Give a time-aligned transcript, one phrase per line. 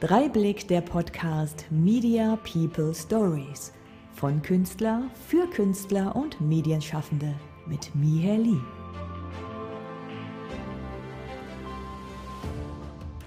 [0.00, 3.70] Dreiblick der Podcast Media People Stories.
[4.14, 7.34] Von Künstler für Künstler und Medienschaffende
[7.66, 8.38] mit Miher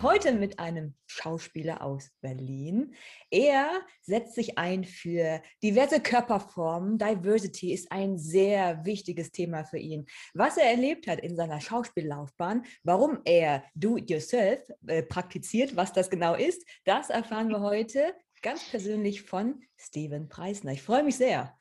[0.03, 2.93] Heute mit einem Schauspieler aus Berlin.
[3.29, 3.69] Er
[4.01, 6.97] setzt sich ein für diverse Körperformen.
[6.97, 10.05] Diversity ist ein sehr wichtiges Thema für ihn.
[10.33, 16.35] Was er erlebt hat in seiner Schauspiellaufbahn, warum er Do-it-yourself äh, praktiziert, was das genau
[16.35, 20.73] ist, das erfahren wir heute ganz persönlich von Steven Preisner.
[20.73, 21.57] Ich freue mich sehr.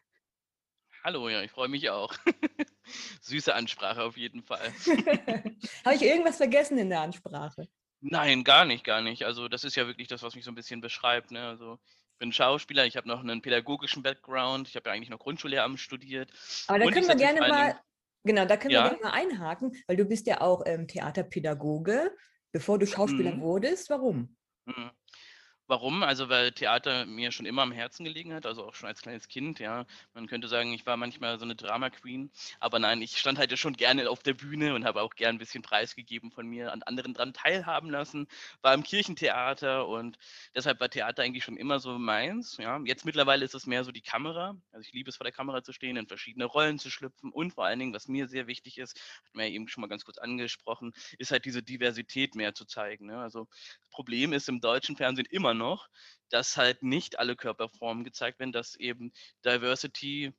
[1.04, 2.12] Hallo, ja, ich freue mich auch.
[3.22, 4.72] Süße Ansprache auf jeden Fall.
[5.84, 7.68] Habe ich irgendwas vergessen in der Ansprache?
[8.02, 9.24] Nein, gar nicht, gar nicht.
[9.24, 11.30] Also das ist ja wirklich das, was mich so ein bisschen beschreibt.
[11.30, 11.46] Ne?
[11.46, 11.78] Also
[12.12, 15.78] ich bin Schauspieler, ich habe noch einen pädagogischen Background, ich habe ja eigentlich noch Grundschullehramt
[15.78, 16.32] studiert.
[16.66, 17.80] Aber da können wir gerne mal,
[18.24, 18.84] genau, da können ja?
[18.84, 22.14] wir gerne mal einhaken, weil du bist ja auch ähm, Theaterpädagoge,
[22.50, 23.40] bevor du Schauspieler mhm.
[23.40, 23.88] wurdest.
[23.88, 24.36] Warum?
[24.66, 24.90] Mhm.
[25.68, 26.02] Warum?
[26.02, 29.28] Also weil Theater mir schon immer am Herzen gelegen hat, also auch schon als kleines
[29.28, 29.86] Kind, ja.
[30.12, 33.56] Man könnte sagen, ich war manchmal so eine Drama Queen, aber nein, ich stand halt
[33.58, 36.82] schon gerne auf der Bühne und habe auch gern ein bisschen preisgegeben von mir, an
[36.82, 38.26] anderen dran teilhaben lassen,
[38.60, 40.18] war im Kirchentheater und
[40.54, 42.80] deshalb war Theater eigentlich schon immer so meins, ja.
[42.84, 45.62] Jetzt mittlerweile ist es mehr so die Kamera, also ich liebe es vor der Kamera
[45.62, 48.78] zu stehen, in verschiedene Rollen zu schlüpfen und vor allen Dingen, was mir sehr wichtig
[48.78, 52.52] ist, hat mir ja eben schon mal ganz kurz angesprochen, ist halt diese Diversität mehr
[52.54, 53.18] zu zeigen, ne?
[53.18, 53.46] Also
[53.80, 55.88] das Problem ist im deutschen Fernsehen immer noch noch,
[56.30, 59.12] dass halt nicht alle Körperformen gezeigt werden, dass eben
[59.44, 60.32] Diversity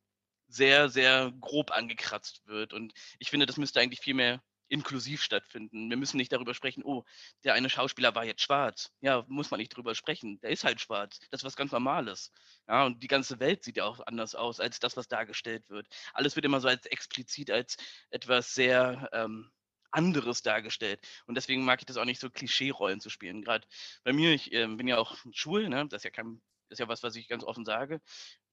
[0.47, 2.73] sehr, sehr grob angekratzt wird.
[2.73, 5.89] Und ich finde, das müsste eigentlich viel mehr inklusiv stattfinden.
[5.89, 7.03] Wir müssen nicht darüber sprechen, oh,
[7.44, 8.91] der eine Schauspieler war jetzt schwarz.
[9.02, 10.39] Ja, muss man nicht darüber sprechen.
[10.41, 11.19] Der ist halt schwarz.
[11.30, 12.31] Das ist was ganz Normales.
[12.67, 15.88] Ja, und die ganze Welt sieht ja auch anders aus als das, was dargestellt wird.
[16.14, 17.78] Alles wird immer so als explizit als
[18.09, 19.52] etwas sehr ähm,
[19.94, 20.99] anderes dargestellt.
[21.25, 23.41] Und deswegen mag ich das auch nicht so Klischee-Rollen zu spielen.
[23.41, 23.67] Gerade
[24.03, 25.88] bei mir, ich äh, bin ja auch schwul, ne?
[25.88, 28.02] das ist ja kein, das ist ja was, was ich ganz offen sage.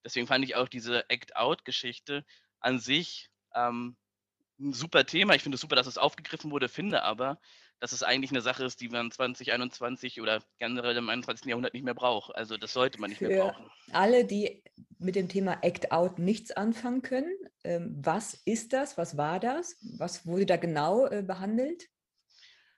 [0.04, 2.24] Deswegen fand ich auch diese Act-Out-Geschichte
[2.60, 3.96] an sich ähm,
[4.58, 5.34] ein super Thema.
[5.34, 7.40] Ich finde es super, dass es aufgegriffen wurde, finde aber,
[7.80, 11.46] dass es eigentlich eine Sache ist, die man 2021 oder generell im 21.
[11.46, 12.34] Jahrhundert nicht mehr braucht.
[12.36, 13.70] Also das sollte man nicht mehr brauchen.
[13.92, 14.62] Alle, die
[14.98, 18.98] mit dem Thema Act Out nichts anfangen können, ähm, was ist das?
[18.98, 19.76] Was war das?
[19.98, 21.88] Was wurde da genau äh, behandelt?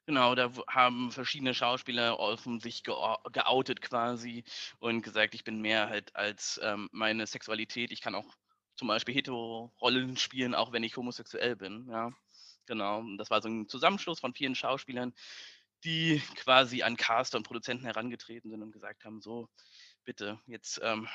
[0.07, 4.43] Genau, da haben verschiedene Schauspieler offen sich geoutet quasi
[4.81, 7.93] und gesagt, ich bin mehr halt als ähm, meine Sexualität.
[7.93, 8.35] Ich kann auch
[8.75, 11.87] zum Beispiel hetero-Rollen spielen, auch wenn ich homosexuell bin.
[11.89, 12.13] Ja.
[12.67, 15.13] Genau, das war so ein Zusammenschluss von vielen Schauspielern,
[15.85, 19.49] die quasi an Caster und Produzenten herangetreten sind und gesagt haben, so,
[20.05, 21.09] bitte, jetzt ähm,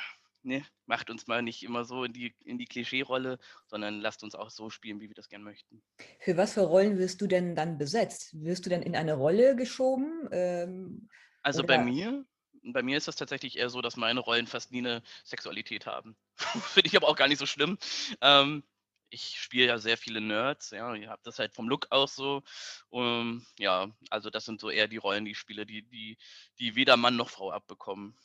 [0.43, 4.35] ne, macht uns mal nicht immer so in die, in die Klischee-Rolle, sondern lasst uns
[4.35, 5.81] auch so spielen, wie wir das gerne möchten.
[6.19, 8.41] Für was für Rollen wirst du denn dann besetzt?
[8.41, 10.27] Wirst du denn in eine Rolle geschoben?
[10.31, 11.09] Ähm,
[11.43, 12.25] also bei mir,
[12.63, 16.17] bei mir ist das tatsächlich eher so, dass meine Rollen fast nie eine Sexualität haben.
[16.37, 17.77] Finde ich aber auch gar nicht so schlimm.
[18.21, 18.63] Ähm,
[19.09, 22.43] ich spiele ja sehr viele Nerds, ja, ihr habt das halt vom Look aus so.
[22.89, 26.17] Um, ja, also das sind so eher die Rollen, die ich spiele, die, die,
[26.59, 28.15] die weder Mann noch Frau abbekommen.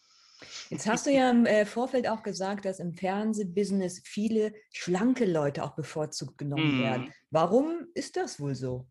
[0.70, 5.62] Jetzt hast du ja im äh, Vorfeld auch gesagt, dass im Fernsehbusiness viele schlanke Leute
[5.62, 6.82] auch bevorzugt genommen hm.
[6.82, 7.14] werden.
[7.30, 8.86] Warum ist das wohl so?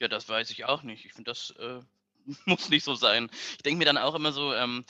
[0.00, 1.04] Ja, das weiß ich auch nicht.
[1.04, 1.80] Ich finde, das äh,
[2.46, 3.28] muss nicht so sein.
[3.52, 4.84] Ich denke mir dann auch immer so, ähm,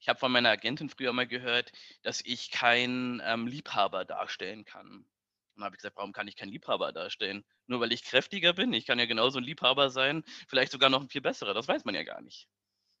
[0.00, 1.72] ich habe von meiner Agentin früher mal gehört,
[2.02, 5.06] dass ich keinen ähm, Liebhaber darstellen kann.
[5.54, 7.44] Und dann habe ich gesagt, warum kann ich keinen Liebhaber darstellen?
[7.66, 8.72] Nur weil ich kräftiger bin?
[8.72, 11.84] Ich kann ja genauso ein Liebhaber sein, vielleicht sogar noch ein viel besserer, das weiß
[11.84, 12.48] man ja gar nicht.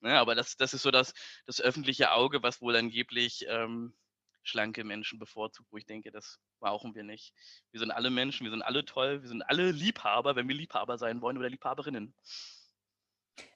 [0.00, 0.18] Ne?
[0.18, 1.14] Aber das, das ist so das,
[1.46, 3.94] das öffentliche Auge, was wohl angeblich ähm,
[4.44, 7.32] schlanke Menschen bevorzugt, wo ich denke, das brauchen wir nicht.
[7.72, 10.98] Wir sind alle Menschen, wir sind alle toll, wir sind alle Liebhaber, wenn wir Liebhaber
[10.98, 12.14] sein wollen oder Liebhaberinnen.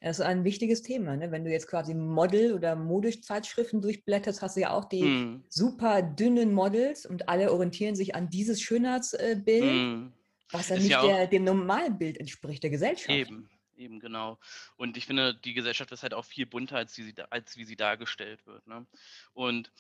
[0.01, 1.17] Das ist ein wichtiges Thema.
[1.17, 1.31] Ne?
[1.31, 5.45] Wenn du jetzt quasi Model- oder Modezeitschriften durchblätterst, hast du ja auch die hm.
[5.49, 10.13] super dünnen Models und alle orientieren sich an dieses Schönheitsbild, hm.
[10.51, 13.11] was dann nicht ja der, dem Normalbild entspricht, der Gesellschaft.
[13.11, 14.39] Eben, eben genau.
[14.77, 17.77] Und ich finde, die Gesellschaft ist halt auch viel bunter, als, sie, als wie sie
[17.77, 18.67] dargestellt wird.
[18.67, 18.87] Ne?
[19.33, 19.73] Und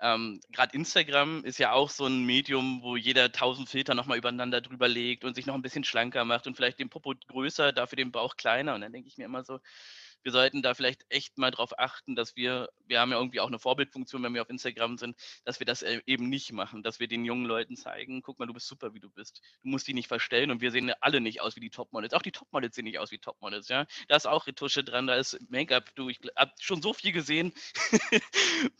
[0.00, 4.60] ähm, Gerade Instagram ist ja auch so ein Medium, wo jeder tausend Filter nochmal übereinander
[4.60, 7.96] drüber legt und sich noch ein bisschen schlanker macht und vielleicht den Popo größer, dafür
[7.96, 8.74] den Bauch kleiner.
[8.74, 9.60] Und dann denke ich mir immer so,
[10.26, 13.46] wir sollten da vielleicht echt mal drauf achten, dass wir, wir haben ja irgendwie auch
[13.46, 16.98] eine Vorbildfunktion, wenn wir auf Instagram sind, dass wir das äh, eben nicht machen, dass
[16.98, 19.40] wir den jungen Leuten zeigen, guck mal, du bist super, wie du bist.
[19.62, 22.12] Du musst die nicht verstellen und wir sehen alle nicht aus wie die Topmodels.
[22.12, 23.86] Auch die Topmodels sehen nicht aus wie Topmodels, ja.
[24.08, 27.52] Da ist auch Retusche dran, da ist Make-up, du, ich habe schon so viel gesehen.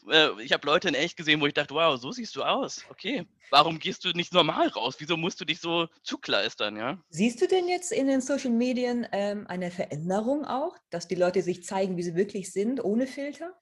[0.08, 2.84] Äh, ich habe Leute in echt gesehen, wo ich dachte, wow, so siehst du aus.
[2.90, 4.96] Okay, warum gehst du nicht normal raus?
[4.98, 6.98] Wieso musst du dich so zukleistern, ja?
[7.10, 11.35] Siehst du denn jetzt in den Social Medien ähm, eine Veränderung auch, dass die Leute
[11.36, 13.54] Leute sich zeigen, wie sie wirklich sind, ohne Filter?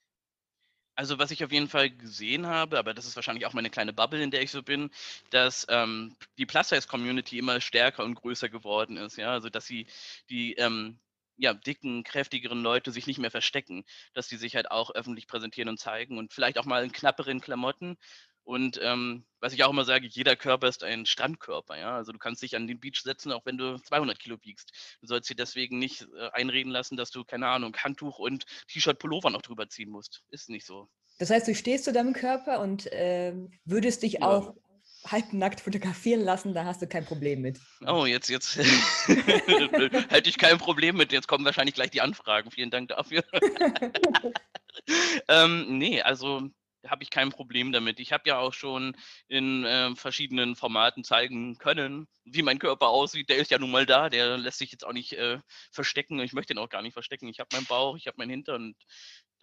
[0.97, 3.93] Also, was ich auf jeden Fall gesehen habe, aber das ist wahrscheinlich auch meine kleine
[3.93, 4.91] Bubble, in der ich so bin,
[5.31, 9.17] dass ähm, die Plus-Size-Community immer stärker und größer geworden ist.
[9.17, 9.89] Ja, also dass sie
[10.31, 11.01] die ähm,
[11.37, 15.69] ja, dicken, kräftigeren Leute sich nicht mehr verstecken, dass sie sich halt auch öffentlich präsentieren
[15.69, 17.97] und zeigen und vielleicht auch mal in knapperen Klamotten.
[18.45, 21.79] Und ähm, was ich auch immer sage, jeder Körper ist ein Strandkörper.
[21.79, 21.97] Ja?
[21.97, 24.71] Also du kannst dich an den Beach setzen, auch wenn du 200 Kilo wiegst.
[25.01, 28.99] Du sollst dir deswegen nicht äh, einreden lassen, dass du, keine Ahnung, Handtuch und T-Shirt,
[28.99, 30.23] Pullover noch drüber ziehen musst.
[30.29, 30.89] Ist nicht so.
[31.19, 34.23] Das heißt, du stehst zu deinem Körper und äh, würdest dich ja.
[34.23, 34.55] auch
[35.07, 37.61] halbnackt fotografieren lassen, da hast du kein Problem mit.
[37.87, 38.57] Oh, jetzt, jetzt
[39.09, 41.13] hätte ich kein Problem mit.
[41.13, 42.51] Jetzt kommen wahrscheinlich gleich die Anfragen.
[42.51, 43.23] Vielen Dank dafür.
[45.29, 46.49] ähm, nee, also
[46.87, 48.01] habe ich kein Problem damit.
[48.01, 48.97] Ich habe ja auch schon
[49.29, 53.29] in äh, verschiedenen Formaten zeigen können, wie mein Körper aussieht.
[53.29, 55.39] Der ist ja nun mal da, der lässt sich jetzt auch nicht äh,
[55.73, 56.19] verstecken.
[56.21, 57.29] Ich möchte ihn auch gar nicht verstecken.
[57.29, 58.77] Ich habe meinen Bauch, ich habe meinen Hintern und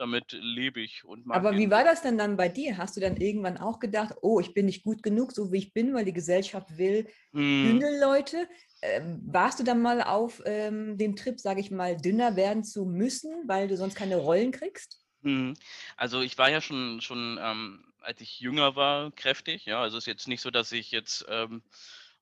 [0.02, 1.04] damit lebe ich.
[1.06, 2.78] Und Aber wie war das denn dann bei dir?
[2.78, 5.74] Hast du dann irgendwann auch gedacht, oh, ich bin nicht gut genug, so wie ich
[5.74, 7.80] bin, weil die Gesellschaft will hm.
[7.80, 8.48] dünne Leute?
[8.82, 12.86] Ähm, warst du dann mal auf ähm, dem Trip, sage ich mal, dünner werden zu
[12.86, 15.01] müssen, weil du sonst keine Rollen kriegst?
[15.22, 15.56] Mhm.
[15.98, 19.66] Also ich war ja schon, schon ähm, als ich jünger war, kräftig.
[19.66, 21.62] Ja, also es ist jetzt nicht so, dass ich jetzt ähm,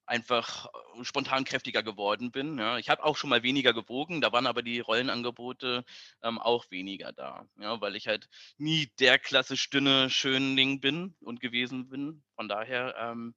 [0.06, 0.68] einfach
[1.00, 2.58] äh, spontan kräftiger geworden bin.
[2.58, 2.78] Ja.
[2.78, 5.86] Ich habe auch schon mal weniger gewogen, da waren aber die Rollenangebote
[6.24, 11.40] ähm, auch weniger da, ja, weil ich halt nie der klassisch dünne Schönling bin und
[11.40, 12.24] gewesen bin.
[12.36, 13.36] Von daher, ähm,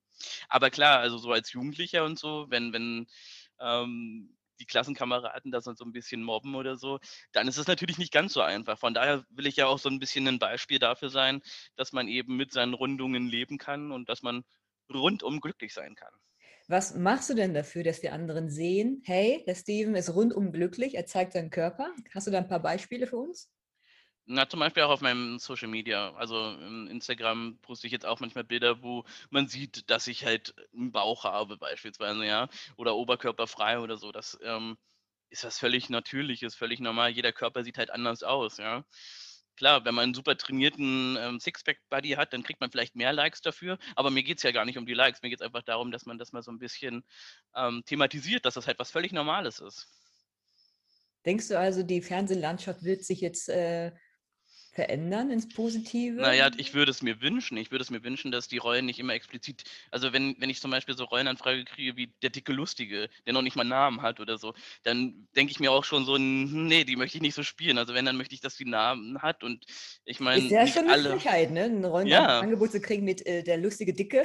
[0.48, 3.06] aber klar, also so als Jugendlicher und so, wenn, wenn
[3.60, 7.00] ähm, die Klassenkameraden da so ein bisschen mobben oder so,
[7.32, 8.78] dann ist es natürlich nicht ganz so einfach.
[8.78, 11.42] Von daher will ich ja auch so ein bisschen ein Beispiel dafür sein,
[11.76, 14.44] dass man eben mit seinen Rundungen leben kann und dass man
[14.92, 16.12] rundum glücklich sein kann.
[16.68, 20.94] Was machst du denn dafür, dass die anderen sehen, hey, der Steven ist rundum glücklich,
[20.94, 21.92] er zeigt seinen Körper?
[22.14, 23.50] Hast du da ein paar Beispiele für uns?
[24.24, 26.14] Na, zum Beispiel auch auf meinem Social Media.
[26.14, 26.52] Also
[26.88, 31.24] Instagram poste ich jetzt auch manchmal Bilder, wo man sieht, dass ich halt einen Bauch
[31.24, 32.48] habe, beispielsweise, ja.
[32.76, 34.12] Oder oberkörperfrei oder so.
[34.12, 34.76] Das ähm,
[35.30, 37.10] ist was völlig Natürliches, völlig normal.
[37.10, 38.84] Jeder Körper sieht halt anders aus, ja.
[39.56, 43.42] Klar, wenn man einen super trainierten ähm, Sixpack-Buddy hat, dann kriegt man vielleicht mehr Likes
[43.42, 43.78] dafür.
[43.96, 45.20] Aber mir geht es ja gar nicht um die Likes.
[45.22, 47.04] Mir geht es einfach darum, dass man das mal so ein bisschen
[47.54, 49.88] ähm, thematisiert, dass das halt was völlig Normales ist.
[51.26, 53.92] Denkst du also, die Fernsehlandschaft wird sich jetzt äh,
[54.72, 56.20] verändern ins Positive?
[56.20, 57.58] Naja, ich würde es mir wünschen.
[57.58, 60.60] Ich würde es mir wünschen, dass die Rollen nicht immer explizit, also wenn, wenn ich
[60.60, 64.02] zum Beispiel so Rollenanfrage kriege wie der dicke Lustige, der noch nicht mal einen Namen
[64.02, 67.34] hat oder so, dann denke ich mir auch schon so, nee, die möchte ich nicht
[67.34, 67.76] so spielen.
[67.76, 69.66] Also wenn, dann möchte ich, dass die Namen hat und
[70.06, 70.42] ich meine.
[70.42, 71.64] Ist ja schon eine Frechheit, ne?
[71.64, 72.72] Ein Rollenangebot ja.
[72.72, 74.24] zu kriegen mit äh, der lustige Dicke.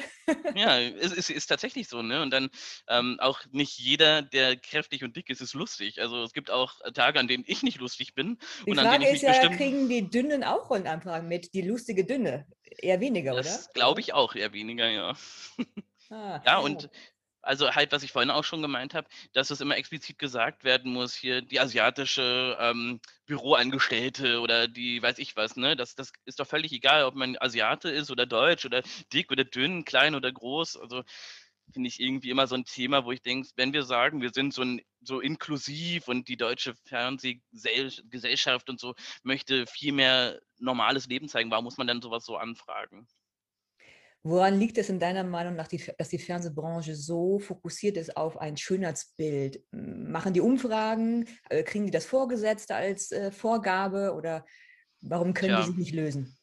[0.55, 2.21] ja, es ist, ist, tatsächlich so, ne?
[2.21, 2.49] Und dann
[2.87, 6.01] ähm, auch nicht jeder, der kräftig und dick ist, ist lustig.
[6.01, 8.37] Also es gibt auch Tage, an denen ich nicht lustig bin.
[8.65, 11.53] Die und Frage an denen ich ist ja, kriegen die dünne Dünnen auch Rollenanfragen mit,
[11.53, 12.45] die lustige Dünne.
[12.63, 13.55] Eher weniger, das oder?
[13.55, 15.15] Das glaube ich auch, eher weniger, ja.
[16.09, 16.65] Ah, ja, oh.
[16.65, 16.89] und
[17.41, 20.91] also halt, was ich vorhin auch schon gemeint habe, dass es immer explizit gesagt werden
[20.91, 25.77] muss, hier die asiatische ähm, Büroangestellte oder die weiß ich was, ne?
[25.77, 29.45] Das, das ist doch völlig egal, ob man Asiate ist oder Deutsch oder dick oder
[29.45, 30.75] dünn, klein oder groß.
[30.77, 31.03] Also
[31.71, 34.53] finde ich irgendwie immer so ein Thema, wo ich denke, wenn wir sagen, wir sind
[34.53, 41.27] so, ein, so inklusiv und die deutsche Fernsehgesellschaft und so möchte viel mehr normales Leben
[41.27, 43.07] zeigen, warum muss man dann sowas so anfragen?
[44.23, 48.57] Woran liegt es in deiner Meinung nach, dass die Fernsehbranche so fokussiert ist auf ein
[48.57, 49.63] Schönheitsbild?
[49.71, 51.25] Machen die Umfragen?
[51.49, 54.45] Äh, kriegen die das Vorgesetzte als äh, Vorgabe oder
[55.01, 55.61] warum können Tja.
[55.61, 56.36] die sich nicht lösen?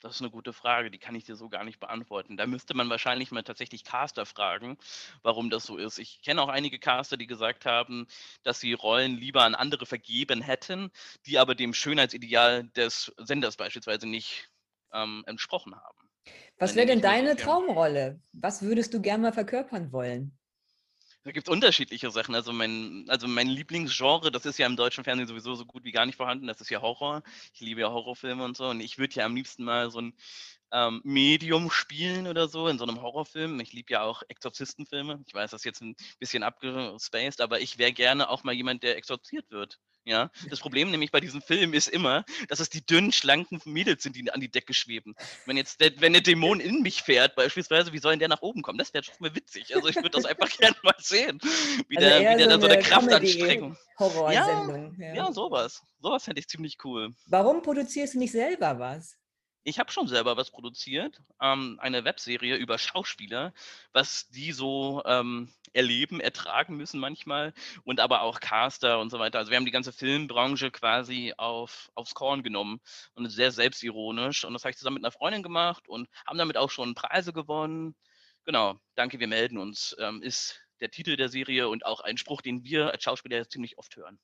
[0.00, 2.36] Das ist eine gute Frage, die kann ich dir so gar nicht beantworten.
[2.36, 4.78] Da müsste man wahrscheinlich mal tatsächlich Caster fragen,
[5.22, 5.98] warum das so ist.
[5.98, 8.06] Ich kenne auch einige Caster, die gesagt haben,
[8.44, 10.92] dass sie Rollen lieber an andere vergeben hätten,
[11.26, 14.50] die aber dem Schönheitsideal des Senders beispielsweise nicht
[14.92, 15.98] ähm, entsprochen haben.
[16.58, 18.20] Was wäre denn deine Traumrolle?
[18.32, 20.37] Was würdest du gerne mal verkörpern wollen?
[21.28, 22.34] Da gibt es unterschiedliche Sachen.
[22.34, 25.92] Also mein, also mein Lieblingsgenre, das ist ja im deutschen Fernsehen sowieso so gut wie
[25.92, 27.22] gar nicht vorhanden, das ist ja Horror.
[27.52, 28.68] Ich liebe ja Horrorfilme und so.
[28.68, 30.14] Und ich würde ja am liebsten mal so ein
[30.72, 33.60] ähm, Medium spielen oder so in so einem Horrorfilm.
[33.60, 35.22] Ich liebe ja auch Exorzistenfilme.
[35.26, 38.82] Ich weiß, das ist jetzt ein bisschen abgespaced, aber ich wäre gerne auch mal jemand,
[38.82, 39.78] der exorziert wird.
[40.08, 44.02] Ja, das Problem nämlich bei diesem Film ist immer, dass es die dünnen, schlanken Mädels
[44.02, 45.14] sind, die an die Decke schweben.
[45.44, 48.40] Wenn jetzt der, wenn der Dämon in mich fährt, beispielsweise, wie soll denn der nach
[48.40, 48.78] oben kommen?
[48.78, 49.76] Das wäre schon mal witzig.
[49.76, 51.38] Also ich würde das einfach gerne mal sehen,
[51.88, 53.76] wie also der, wie der so dann so eine Kraftanstrengung.
[54.00, 55.82] Ja, ja, ja, sowas.
[56.00, 57.14] Sowas fände ich ziemlich cool.
[57.26, 59.17] Warum produzierst du nicht selber was?
[59.68, 63.52] Ich habe schon selber was produziert, ähm, eine Webserie über Schauspieler,
[63.92, 67.52] was die so ähm, erleben, ertragen müssen manchmal
[67.84, 69.38] und aber auch Caster und so weiter.
[69.38, 72.80] Also wir haben die ganze Filmbranche quasi auf, aufs Korn genommen
[73.14, 76.56] und sehr selbstironisch und das habe ich zusammen mit einer Freundin gemacht und haben damit
[76.56, 77.94] auch schon Preise gewonnen.
[78.46, 82.40] Genau, danke, wir melden uns, ähm, ist der Titel der Serie und auch ein Spruch,
[82.40, 84.18] den wir als Schauspieler ziemlich oft hören.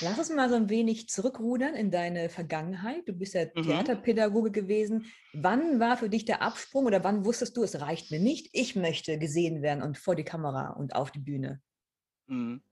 [0.00, 3.08] Lass uns mal so ein wenig zurückrudern in deine Vergangenheit.
[3.08, 3.62] Du bist ja mhm.
[3.62, 5.06] Theaterpädagoge gewesen.
[5.32, 8.76] Wann war für dich der Absprung oder wann wusstest du, es reicht mir nicht, ich
[8.76, 11.62] möchte gesehen werden und vor die Kamera und auf die Bühne?
[12.26, 12.62] Mhm.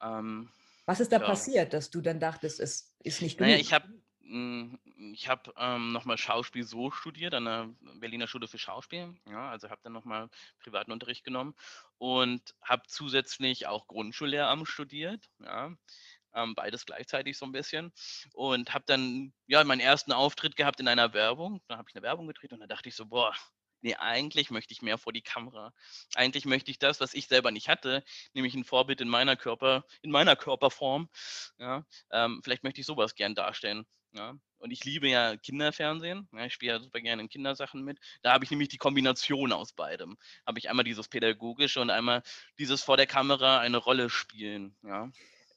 [0.00, 0.48] Ähm,
[0.86, 1.26] Was ist da ja.
[1.26, 3.50] passiert, dass du dann dachtest, es ist nicht genug?
[3.50, 3.88] Naja, ich habe
[4.24, 9.14] ich habe ähm, nochmal Schauspiel so studiert an der Berliner Schule für Schauspiel.
[9.28, 10.28] Ja, also habe dann nochmal
[10.60, 11.54] privaten Unterricht genommen
[11.98, 15.28] und habe zusätzlich auch Grundschullehramt studiert.
[15.40, 15.74] Ja,
[16.34, 17.92] ähm, beides gleichzeitig so ein bisschen.
[18.32, 21.60] Und habe dann ja meinen ersten Auftritt gehabt in einer Werbung.
[21.68, 23.34] Da habe ich eine Werbung gedreht und da dachte ich so, boah,
[23.82, 25.72] nee, eigentlich möchte ich mehr vor die Kamera.
[26.14, 29.84] Eigentlich möchte ich das, was ich selber nicht hatte, nämlich ein Vorbild in meiner Körper,
[30.02, 31.08] in meiner Körperform.
[31.58, 33.86] Ja, ähm, vielleicht möchte ich sowas gern darstellen.
[34.12, 34.34] Ja?
[34.58, 36.28] Und ich liebe ja Kinderfernsehen.
[36.32, 37.98] Ja, ich spiele ja super gerne in Kindersachen mit.
[38.22, 40.16] Da habe ich nämlich die Kombination aus beidem.
[40.46, 42.22] Habe ich einmal dieses Pädagogische und einmal
[42.58, 44.76] dieses vor der Kamera eine Rolle spielen.
[44.82, 45.10] Ja.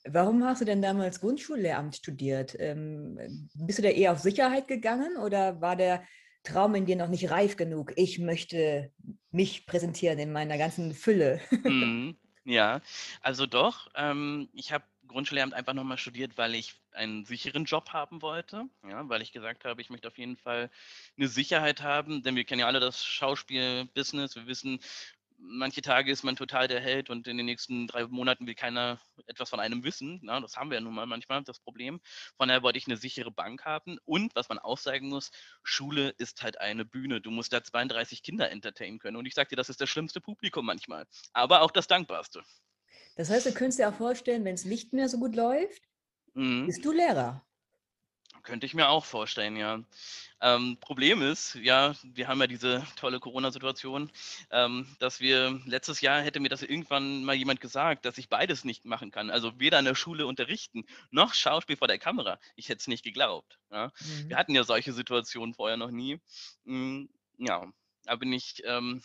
[0.08, 2.56] Warum hast du denn damals Grundschullehramt studiert?
[2.60, 6.04] Ähm, bist du da eher auf Sicherheit gegangen oder war der
[6.44, 7.92] Traum in dir noch nicht reif genug?
[7.96, 8.92] Ich möchte
[9.32, 11.42] mich präsentieren in meiner ganzen Fülle.
[11.64, 12.18] Mhm.
[12.46, 12.82] Ja,
[13.22, 13.88] also doch.
[13.96, 18.66] Ähm, ich habe Grundschullehramt einfach nochmal studiert, weil ich einen sicheren Job haben wollte.
[18.88, 20.70] Ja, weil ich gesagt habe, ich möchte auf jeden Fall
[21.18, 24.36] eine Sicherheit haben, denn wir kennen ja alle das Schauspielbusiness.
[24.36, 24.80] Wir wissen,
[25.38, 29.00] manche Tage ist man total der Held und in den nächsten drei Monaten will keiner
[29.28, 30.20] etwas von einem wissen.
[30.24, 32.00] Na, das haben wir ja nun mal manchmal, das Problem.
[32.38, 33.98] Von daher wollte ich eine sichere Bank haben.
[34.06, 35.32] Und was man auch sagen muss,
[35.64, 37.22] Schule ist halt eine Bühne.
[37.22, 39.18] Du musst da 32 Kinder entertainen können.
[39.18, 41.06] Und ich sage dir, das ist das schlimmste Publikum manchmal.
[41.34, 42.44] Aber auch das dankbarste.
[43.16, 45.82] Das heißt, du könntest dir auch vorstellen, wenn es nicht mehr so gut läuft,
[46.34, 46.68] mhm.
[46.68, 47.46] bist du Lehrer.
[48.44, 49.82] Könnte ich mir auch vorstellen, ja.
[50.40, 54.12] Ähm, Problem ist, ja, wir haben ja diese tolle Corona-Situation,
[54.52, 58.64] ähm, dass wir letztes Jahr hätte mir das irgendwann mal jemand gesagt, dass ich beides
[58.64, 59.32] nicht machen kann.
[59.32, 62.38] Also weder in der Schule unterrichten noch Schauspiel vor der Kamera.
[62.56, 63.58] Ich hätte es nicht geglaubt.
[63.72, 63.88] Ja.
[64.00, 64.30] Mhm.
[64.30, 66.20] Wir hatten ja solche Situationen vorher noch nie.
[66.66, 67.66] Mhm, ja,
[68.04, 69.02] da bin ich ähm,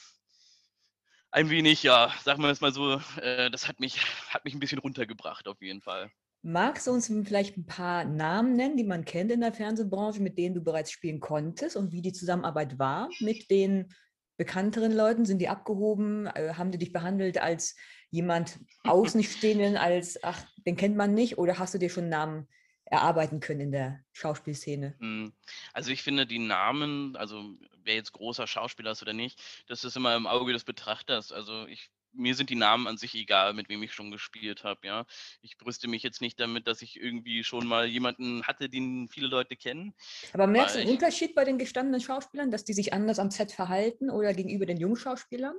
[1.31, 4.61] ein wenig, ja, sagen wir es mal so, äh, das hat mich, hat mich ein
[4.61, 6.11] bisschen runtergebracht auf jeden Fall.
[6.43, 10.39] Magst du uns vielleicht ein paar Namen nennen, die man kennt in der Fernsehbranche, mit
[10.39, 13.93] denen du bereits spielen konntest und wie die Zusammenarbeit war mit den
[14.39, 15.27] bekannteren Leuten?
[15.27, 16.27] Sind die abgehoben?
[16.27, 17.77] Äh, haben die dich behandelt als
[18.11, 21.37] jemand Außenstehenden, als, ach, den kennt man nicht?
[21.37, 22.49] Oder hast du dir schon Namen
[22.91, 24.97] erarbeiten können in der Schauspielszene?
[25.01, 25.33] Hm,
[25.73, 29.97] also ich finde die Namen, also wer jetzt großer Schauspieler ist oder nicht, das ist
[29.97, 31.33] immer im Auge des Betrachters.
[31.33, 34.85] Also ich mir sind die Namen an sich egal, mit wem ich schon gespielt habe,
[34.85, 35.07] ja.
[35.43, 39.29] Ich brüste mich jetzt nicht damit, dass ich irgendwie schon mal jemanden hatte, den viele
[39.29, 39.95] Leute kennen.
[40.33, 43.53] Aber merkst du einen Unterschied bei den gestandenen Schauspielern, dass die sich anders am Set
[43.53, 45.57] verhalten oder gegenüber den jungen Schauspielern?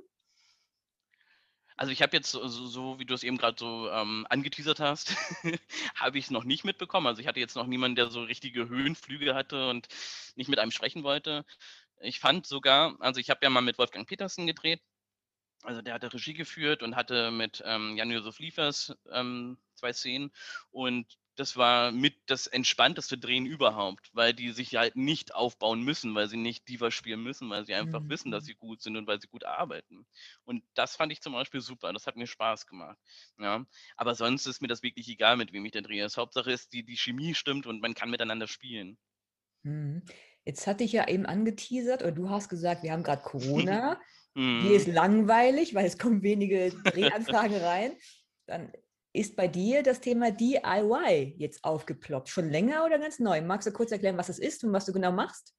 [1.76, 5.16] Also ich habe jetzt so, so, wie du es eben gerade so ähm, angeteasert hast,
[5.94, 7.06] habe ich es noch nicht mitbekommen.
[7.06, 9.88] Also ich hatte jetzt noch niemanden, der so richtige Höhenflüge hatte und
[10.36, 11.44] nicht mit einem sprechen wollte.
[12.00, 14.80] Ich fand sogar, also ich habe ja mal mit Wolfgang Petersen gedreht
[15.62, 20.32] also der hatte Regie geführt und hatte mit ähm, Jan-Josef Liefers ähm, zwei Szenen
[20.70, 26.14] und das war mit das entspannteste Drehen überhaupt, weil die sich halt nicht aufbauen müssen,
[26.14, 28.10] weil sie nicht Diva spielen müssen, weil sie einfach mhm.
[28.10, 28.46] wissen, dass mhm.
[28.46, 30.06] sie gut sind und weil sie gut arbeiten.
[30.44, 32.98] Und das fand ich zum Beispiel super, das hat mir Spaß gemacht.
[33.38, 33.64] Ja.
[33.96, 36.02] Aber sonst ist mir das wirklich egal, mit wem ich da drehe.
[36.02, 38.98] Das Hauptsache ist, die, die Chemie stimmt und man kann miteinander spielen.
[39.62, 40.02] Mhm.
[40.44, 44.00] Jetzt hatte ich ja eben angeteasert, oder du hast gesagt, wir haben gerade Corona.
[44.34, 44.62] Mhm.
[44.62, 47.92] Hier ist langweilig, weil es kommen wenige Drehanfragen rein.
[48.46, 48.72] Dann
[49.12, 52.28] ist bei dir das Thema DIY jetzt aufgeploppt.
[52.28, 53.40] Schon länger oder ganz neu?
[53.42, 55.54] Magst du kurz erklären, was es ist und was du genau machst?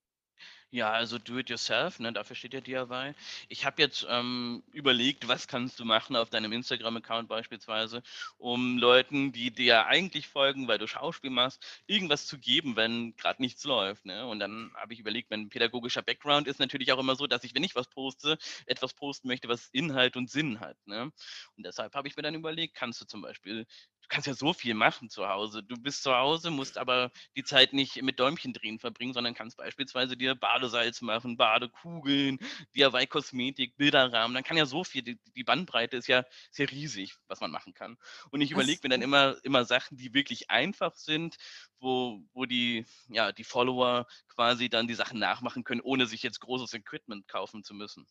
[0.74, 3.14] Ja, also do it yourself, ne, dafür steht ja DIY.
[3.48, 8.02] Ich habe jetzt ähm, überlegt, was kannst du machen auf deinem Instagram-Account beispielsweise,
[8.40, 13.40] um Leuten, die dir eigentlich folgen, weil du Schauspiel machst, irgendwas zu geben, wenn gerade
[13.44, 14.06] nichts läuft.
[14.06, 14.26] Ne?
[14.26, 17.54] Und dann habe ich überlegt, mein pädagogischer Background ist natürlich auch immer so, dass ich,
[17.54, 20.78] wenn ich was poste, etwas posten möchte, was Inhalt und Sinn hat.
[20.88, 21.12] Ne?
[21.56, 23.68] Und deshalb habe ich mir dann überlegt, kannst du zum Beispiel
[24.04, 25.64] du kannst ja so viel machen zu Hause.
[25.64, 29.58] Du bist zu Hause, musst aber die Zeit nicht mit Däumchen drehen verbringen, sondern kannst
[29.58, 32.38] beispielsweise dir Badesalz machen, Badekugeln,
[32.76, 34.36] DIY-Kosmetik, Bilderrahmen.
[34.36, 37.74] Dann kann ja so viel, die, die Bandbreite ist ja sehr riesig, was man machen
[37.74, 37.98] kann.
[38.30, 41.38] Und ich überlege mir dann immer, immer Sachen, die wirklich einfach sind,
[41.80, 46.42] wo, wo die, ja, die Follower quasi dann die Sachen nachmachen können, ohne sich jetzt
[46.42, 48.06] großes Equipment kaufen zu müssen.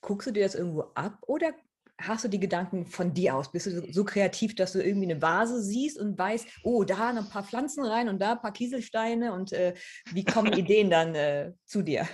[0.00, 1.52] Guckst du dir das irgendwo ab oder
[2.00, 3.52] hast du die Gedanken von dir aus?
[3.52, 7.28] Bist du so kreativ, dass du irgendwie eine Vase siehst und weißt, oh, da ein
[7.28, 9.74] paar Pflanzen rein und da ein paar Kieselsteine und äh,
[10.12, 12.06] wie kommen Ideen dann äh, zu dir?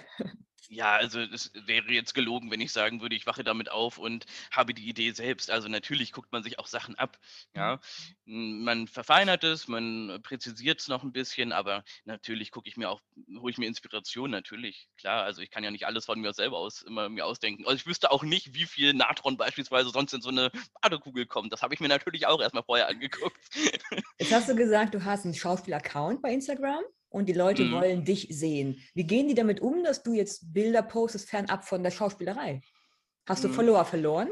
[0.69, 4.27] Ja, also es wäre jetzt gelogen, wenn ich sagen würde, ich wache damit auf und
[4.51, 5.51] habe die Idee selbst.
[5.51, 7.19] Also natürlich guckt man sich auch Sachen ab.
[7.55, 7.81] Ja,
[8.25, 8.65] mhm.
[8.65, 13.01] man verfeinert es, man präzisiert es noch ein bisschen, aber natürlich gucke ich mir auch,
[13.39, 14.89] hole ich mir Inspiration natürlich.
[14.97, 17.65] Klar, also ich kann ja nicht alles von mir selber aus immer mir ausdenken.
[17.67, 20.51] Also ich wüsste auch nicht, wie viel Natron beispielsweise sonst in so eine
[20.83, 21.53] Badekugel kommt.
[21.53, 23.39] Das habe ich mir natürlich auch erstmal vorher angeguckt.
[24.19, 26.83] Jetzt hast du gesagt, du hast einen Schauspiel-Account bei Instagram
[27.17, 27.73] und die Leute mhm.
[27.73, 28.79] wollen dich sehen.
[28.93, 32.61] Wie gehen die damit um, dass du jetzt Bilder postest fernab von der Schauspielerei?
[33.27, 33.55] Hast du mhm.
[33.55, 34.29] Follower verloren?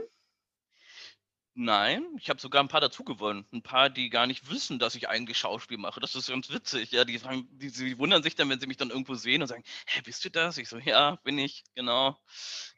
[1.54, 3.46] Nein, ich habe sogar ein paar dazu gewonnen.
[3.52, 5.98] Ein paar, die gar nicht wissen, dass ich eigentlich Schauspiel mache.
[6.00, 6.90] Das ist ganz witzig.
[6.90, 9.48] Ja, die, fragen, die, die wundern sich dann, wenn sie mich dann irgendwo sehen und
[9.48, 10.58] sagen, hä, bist du das?
[10.58, 12.18] Ich so, ja, bin ich, genau.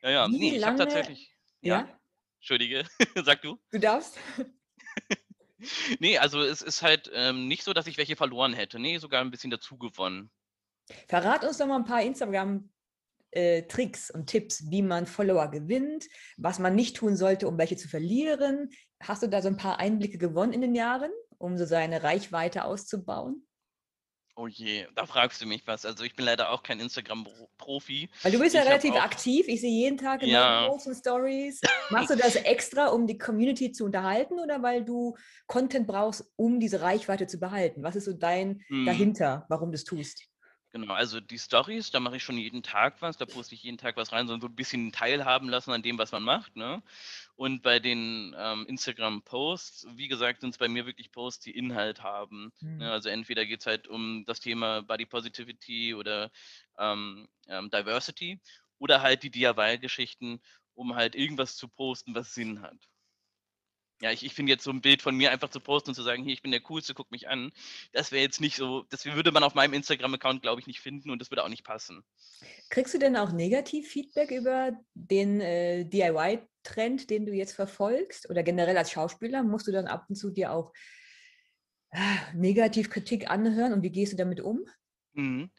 [0.02, 0.28] Ja, ja.
[0.28, 1.34] Wie nee, ich habe tatsächlich.
[1.62, 1.80] Ja?
[1.80, 2.00] ja?
[2.38, 2.86] Entschuldige,
[3.24, 3.58] sag du.
[3.72, 4.18] Du darfst.
[6.00, 8.78] Nee, also es ist halt, ähm, nicht so, dass ich welche verloren hätte.
[8.78, 10.30] Ne, sogar ein bisschen dazu gewonnen.
[11.08, 12.70] Verrat uns doch mal ein paar Instagram
[13.32, 17.76] äh, Tricks und Tipps, wie man Follower gewinnt, was man nicht tun sollte, um welche
[17.76, 18.70] zu verlieren.
[19.00, 22.64] Hast du da so ein paar Einblicke gewonnen in den Jahren, um so seine Reichweite
[22.64, 23.45] auszubauen?
[24.38, 25.86] Oh je, da fragst du mich was.
[25.86, 28.10] Also ich bin leider auch kein Instagram-Profi.
[28.24, 29.46] Weil du bist ja Ich relativ aktiv.
[29.48, 30.42] Ich sehe jeden Tag in Ja.
[30.56, 31.64] großen Stories.
[31.88, 35.16] Machst du das extra, um die Community zu unterhalten oder weil du
[35.46, 37.82] Content brauchst, um diese Reichweite zu behalten?
[37.82, 39.06] Was ist so dein Hm.
[39.12, 40.26] dahinter, warum du es tust?
[40.76, 43.78] Genau, also die Stories, da mache ich schon jeden Tag was, da poste ich jeden
[43.78, 46.54] Tag was rein, so ein bisschen teilhaben lassen an dem, was man macht.
[46.54, 46.82] Ne?
[47.34, 52.02] Und bei den ähm, Instagram-Posts, wie gesagt, sind es bei mir wirklich Posts, die Inhalt
[52.02, 52.52] haben.
[52.60, 52.68] Ne?
[52.68, 52.76] Mhm.
[52.76, 52.92] Ne?
[52.92, 56.30] Also entweder geht es halt um das Thema Body Positivity oder
[56.76, 58.38] ähm, ähm, Diversity
[58.78, 60.42] oder halt die DIY-Geschichten,
[60.74, 62.76] um halt irgendwas zu posten, was Sinn hat.
[64.02, 66.02] Ja, ich, ich finde jetzt so ein Bild von mir einfach zu posten und zu
[66.02, 67.50] sagen, hier, ich bin der Coolste, guck mich an,
[67.92, 71.10] das wäre jetzt nicht so, das würde man auf meinem Instagram-Account, glaube ich, nicht finden
[71.10, 72.04] und das würde auch nicht passen.
[72.68, 78.28] Kriegst du denn auch Negativ-Feedback über den äh, DIY-Trend, den du jetzt verfolgst?
[78.28, 80.74] Oder generell als Schauspieler musst du dann ab und zu dir auch
[81.90, 81.98] äh,
[82.34, 84.66] Negativkritik anhören und wie gehst du damit um?
[85.14, 85.50] Mhm.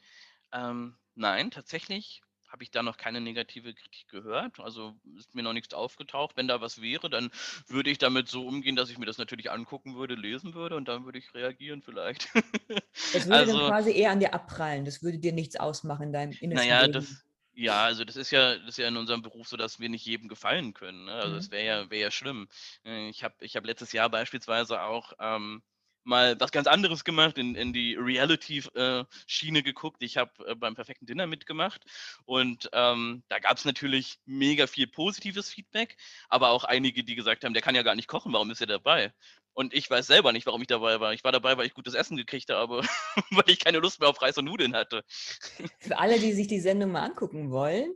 [0.54, 4.60] Ähm, nein, tatsächlich habe ich da noch keine negative Kritik gehört.
[4.60, 6.38] Also ist mir noch nichts aufgetaucht.
[6.38, 7.30] Wenn da was wäre, dann
[7.68, 10.88] würde ich damit so umgehen, dass ich mir das natürlich angucken würde, lesen würde und
[10.88, 12.30] dann würde ich reagieren vielleicht.
[13.14, 14.84] Das würde also, dann quasi eher an dir abprallen.
[14.84, 16.94] Das würde dir nichts ausmachen in deinem innersten naja, Leben.
[16.94, 19.90] Das, ja, also das ist ja, das ist ja in unserem Beruf so, dass wir
[19.90, 21.06] nicht jedem gefallen können.
[21.06, 21.14] Ne?
[21.14, 21.52] Also es mhm.
[21.54, 22.48] wäre ja, wär ja schlimm.
[22.86, 25.62] Äh, ich habe ich hab letztes Jahr beispielsweise auch ähm,
[26.08, 30.02] mal was ganz anderes gemacht, in, in die Reality-Schiene geguckt.
[30.02, 31.84] Ich habe äh, beim perfekten Dinner mitgemacht
[32.26, 35.98] und ähm, da gab es natürlich mega viel positives Feedback,
[36.30, 38.68] aber auch einige, die gesagt haben, der kann ja gar nicht kochen, warum ist er
[38.68, 39.14] dabei?
[39.54, 41.14] Und ich weiß selber nicht, warum ich dabei war.
[41.14, 42.82] Ich war dabei, weil ich gutes Essen gekriegt habe,
[43.32, 45.04] weil ich keine Lust mehr auf Reis und Nudeln hatte.
[45.80, 47.92] Für alle, die sich die Sendung mal angucken wollen,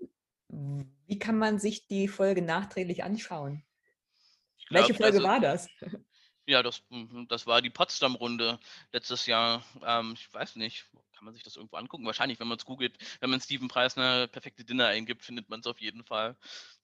[1.08, 3.64] wie kann man sich die Folge nachträglich anschauen?
[4.68, 5.70] Glaub, Welche Folge also, war das?
[6.48, 8.60] Ja, das, mhm, das war die Potsdam-Runde
[8.92, 9.64] letztes Jahr.
[9.86, 12.06] Ähm, ich weiß nicht, kann man sich das irgendwo angucken?
[12.06, 15.68] Wahrscheinlich, wenn man es googelt, wenn man Steven Preisner perfekte Dinner eingibt, findet man es
[15.68, 16.36] auf jeden Fall.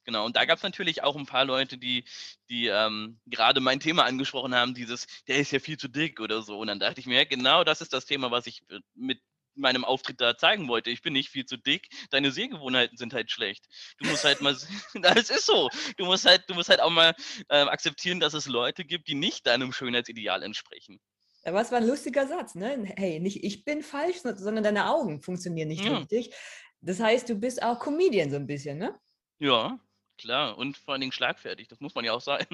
[0.05, 2.05] Genau, und da gab es natürlich auch ein paar Leute, die,
[2.49, 6.41] die ähm, gerade mein Thema angesprochen haben, dieses, der ist ja viel zu dick oder
[6.43, 6.59] so.
[6.59, 9.21] Und dann dachte ich mir, genau das ist das Thema, was ich äh, mit
[9.57, 10.89] meinem Auftritt da zeigen wollte.
[10.89, 13.65] Ich bin nicht viel zu dick, deine Sehgewohnheiten sind halt schlecht.
[13.99, 14.55] Du musst halt mal,
[14.93, 15.69] das ist so.
[15.97, 17.15] Du musst halt, du musst halt auch mal
[17.49, 20.99] äh, akzeptieren, dass es Leute gibt, die nicht deinem Schönheitsideal entsprechen.
[21.43, 22.93] Aber es war ein lustiger Satz, ne?
[22.97, 25.97] Hey, nicht ich bin falsch, sondern deine Augen funktionieren nicht ja.
[25.97, 26.33] richtig.
[26.81, 28.99] Das heißt, du bist auch Comedian so ein bisschen, ne?
[29.39, 29.79] Ja,
[30.17, 30.57] klar.
[30.57, 31.67] Und vor allen Dingen schlagfertig.
[31.67, 32.45] Das muss man ja auch sein.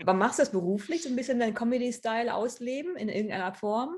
[0.00, 3.96] Aber machst du das beruflich, so ein bisschen deinen Comedy-Style ausleben in irgendeiner Form?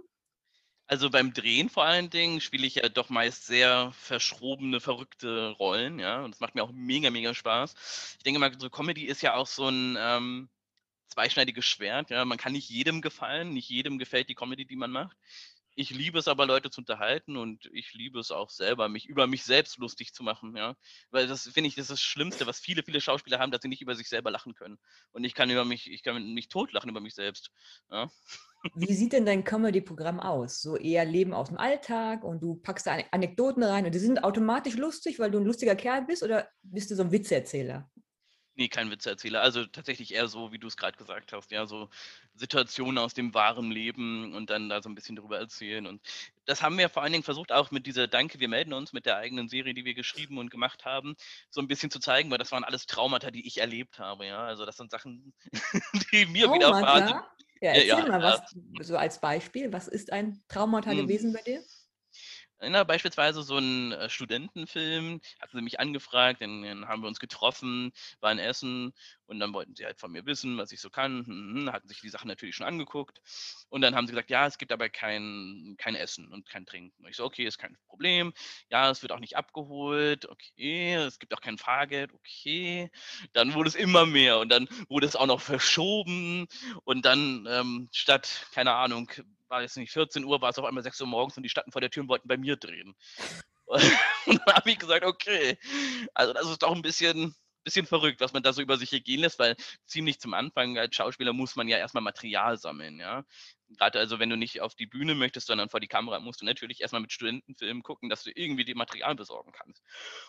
[0.87, 5.99] Also beim Drehen vor allen Dingen spiele ich ja doch meist sehr verschrobene, verrückte Rollen,
[5.99, 6.23] ja.
[6.23, 8.17] Und das macht mir auch mega, mega Spaß.
[8.19, 10.51] Ich denke mal, so Comedy ist ja auch so ein ähm,
[11.09, 12.25] zweischneidiges Schwert, ja.
[12.27, 15.17] Man kann nicht jedem gefallen, nicht jedem gefällt die Comedy, die man macht.
[15.75, 19.27] Ich liebe es aber, Leute zu unterhalten und ich liebe es auch selber, mich über
[19.27, 20.77] mich selbst lustig zu machen, ja.
[21.11, 23.69] Weil das finde ich, das ist das Schlimmste, was viele, viele Schauspieler haben, dass sie
[23.69, 24.79] nicht über sich selber lachen können.
[25.13, 27.51] Und ich kann über mich, ich kann mich totlachen über mich selbst.
[27.91, 28.11] Ja.
[28.75, 30.63] Wie sieht denn dein Comedy-Programm aus?
[30.63, 34.25] So eher Leben aus dem Alltag und du packst da Anekdoten rein und die sind
[34.25, 37.91] automatisch lustig, weil du ein lustiger Kerl bist oder bist du so ein Witzeerzähler?
[38.57, 39.43] Nee, kein Witzeerzähler.
[39.43, 41.89] Also tatsächlich eher so, wie du es gerade gesagt hast, ja, so
[42.35, 45.87] Situationen aus dem wahren Leben und dann da so ein bisschen drüber erzählen.
[45.87, 46.01] Und
[46.45, 49.07] das haben wir vor allen Dingen versucht, auch mit dieser Danke, wir melden uns, mit
[49.07, 51.17] der eigenen Serie, die wir geschrieben und gemacht haben,
[51.51, 54.45] so ein bisschen zu zeigen, weil das waren alles Traumata, die ich erlebt habe, ja.
[54.45, 55.35] Also das sind Sachen,
[56.13, 56.55] die mir Traumata?
[56.55, 57.23] widerfahren sind.
[57.61, 58.43] Ja, erzähl ja, mal ja.
[58.79, 59.73] was, so als Beispiel.
[59.73, 60.99] Was ist ein Traumata hm.
[60.99, 61.63] gewesen bei dir?
[62.69, 67.21] Na, beispielsweise so ein äh, Studentenfilm, hatten sie mich angefragt, dann, dann, haben wir uns
[67.21, 68.93] getroffen, waren essen
[69.27, 72.01] und dann wollten sie halt von mir wissen, was ich so kann, hm, hatten sich
[72.01, 73.21] die Sachen natürlich schon angeguckt
[73.69, 77.05] und dann haben sie gesagt, ja, es gibt aber kein, kein Essen und kein Trinken.
[77.05, 78.33] Und ich so, okay, ist kein Problem.
[78.71, 82.91] Ja, es wird auch nicht abgeholt, okay, es gibt auch kein Fahrgeld, okay.
[83.33, 86.47] Dann wurde es immer mehr und dann wurde es auch noch verschoben
[86.85, 89.11] und dann ähm, statt, keine Ahnung,
[89.55, 91.71] war jetzt nicht 14 Uhr, war es auf einmal 6 Uhr morgens und die standen
[91.71, 92.97] vor der Tür und wollten bei mir drehen.
[93.67, 93.83] und
[94.27, 95.57] dann habe ich gesagt, okay,
[96.13, 99.21] also das ist doch ein bisschen, bisschen verrückt, was man da so über sich gehen
[99.21, 99.55] lässt, weil
[99.87, 103.25] ziemlich zum Anfang als Schauspieler muss man ja erstmal Material sammeln, ja.
[103.79, 106.45] Gerade also, wenn du nicht auf die Bühne möchtest, sondern vor die Kamera, musst du
[106.45, 109.83] natürlich erstmal mit Studentenfilmen gucken, dass du irgendwie die Material besorgen kannst.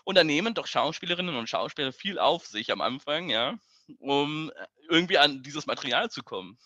[0.04, 3.58] Und dann nehmen doch Schauspielerinnen und Schauspieler viel auf sich am Anfang, ja,
[3.98, 6.58] um äh, irgendwie an dieses Material zu kommen.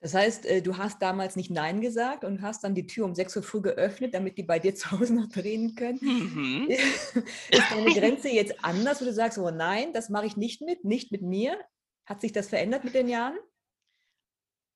[0.00, 3.14] Das heißt, äh, du hast damals nicht Nein gesagt und hast dann die Tür um
[3.14, 5.98] 6 Uhr früh geöffnet, damit die bei dir zu Hause noch drehen können.
[6.00, 6.68] Mhm.
[7.50, 10.84] Ist deine Grenze jetzt anders, wo du sagst, oh nein, das mache ich nicht mit,
[10.84, 11.58] nicht mit mir?
[12.06, 13.38] Hat sich das verändert mit den Jahren?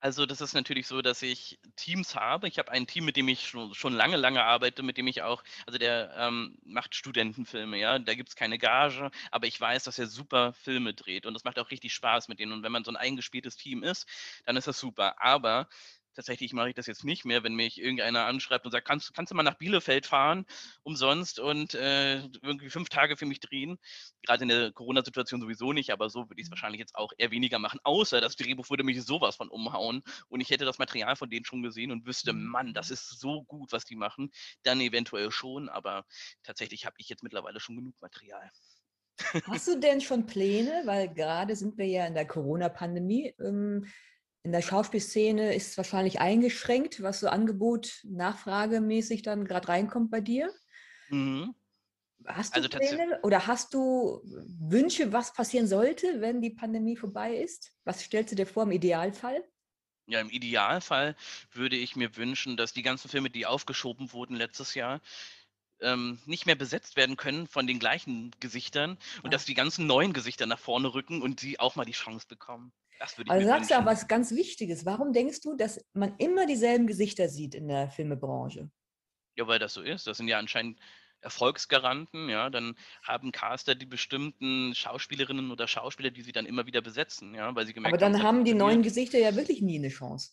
[0.04, 2.46] Also das ist natürlich so, dass ich Teams habe.
[2.46, 5.22] Ich habe ein Team, mit dem ich schon, schon lange, lange arbeite, mit dem ich
[5.22, 7.98] auch, also der ähm, macht Studentenfilme, ja.
[7.98, 11.44] Da gibt es keine Gage, aber ich weiß, dass er super Filme dreht und das
[11.44, 12.52] macht auch richtig Spaß mit denen.
[12.52, 14.06] Und wenn man so ein eingespieltes Team ist,
[14.44, 15.22] dann ist das super.
[15.22, 15.68] Aber
[16.14, 19.30] tatsächlich mache ich das jetzt nicht mehr, wenn mich irgendeiner anschreibt und sagt, kannst, kannst
[19.30, 20.46] du mal nach Bielefeld fahren,
[20.82, 23.78] umsonst und äh, irgendwie fünf Tage für mich drehen.
[24.22, 26.52] Gerade in der Corona-Situation sowieso nicht, aber so würde ich es mhm.
[26.52, 30.40] wahrscheinlich jetzt auch eher weniger machen, außer das Drehbuch würde mich sowas von umhauen und
[30.40, 32.46] ich hätte das Material von denen schon gesehen und wüsste, mhm.
[32.46, 34.30] Mann, das ist so gut, was die machen.
[34.62, 36.04] Dann eventuell schon, aber
[36.42, 38.50] tatsächlich habe ich jetzt mittlerweile schon genug Material.
[39.46, 43.86] Hast du denn schon Pläne, weil gerade sind wir ja in der Corona-Pandemie, ähm,
[44.44, 50.20] in der Schauspielszene ist es wahrscheinlich eingeschränkt, was so Angebot nachfragemäßig dann gerade reinkommt bei
[50.20, 50.52] dir.
[51.08, 51.54] Mhm.
[52.26, 57.36] Hast du also Pläne oder hast du Wünsche, was passieren sollte, wenn die Pandemie vorbei
[57.36, 57.72] ist?
[57.84, 59.42] Was stellst du dir vor im Idealfall?
[60.06, 61.16] Ja, im Idealfall
[61.52, 65.00] würde ich mir wünschen, dass die ganzen Filme, die aufgeschoben wurden letztes Jahr,
[65.80, 69.30] ähm, nicht mehr besetzt werden können von den gleichen Gesichtern und ja.
[69.30, 72.72] dass die ganzen neuen Gesichter nach vorne rücken und sie auch mal die Chance bekommen.
[73.04, 74.86] Das würde ich also sagst du aber was ganz Wichtiges.
[74.86, 78.70] Warum denkst du, dass man immer dieselben Gesichter sieht in der Filmebranche?
[79.36, 80.06] Ja, weil das so ist.
[80.06, 80.80] Das sind ja anscheinend
[81.20, 86.82] Erfolgsgaranten, ja, dann haben Caster die bestimmten Schauspielerinnen oder Schauspieler, die sie dann immer wieder
[86.82, 88.02] besetzen, ja, weil sie gemerkt haben.
[88.02, 90.32] Aber dann haben, haben die neuen Gesichter ja wirklich nie eine Chance.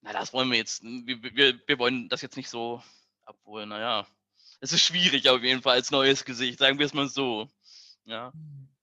[0.00, 2.82] Na, das wollen wir jetzt, wir, wir, wir wollen das jetzt nicht so,
[3.24, 4.06] obwohl, naja,
[4.60, 7.48] es ist schwierig auf jeden Fall als neues Gesicht, sagen wir es mal so.
[8.04, 8.32] Ja.
[8.32, 8.73] Hm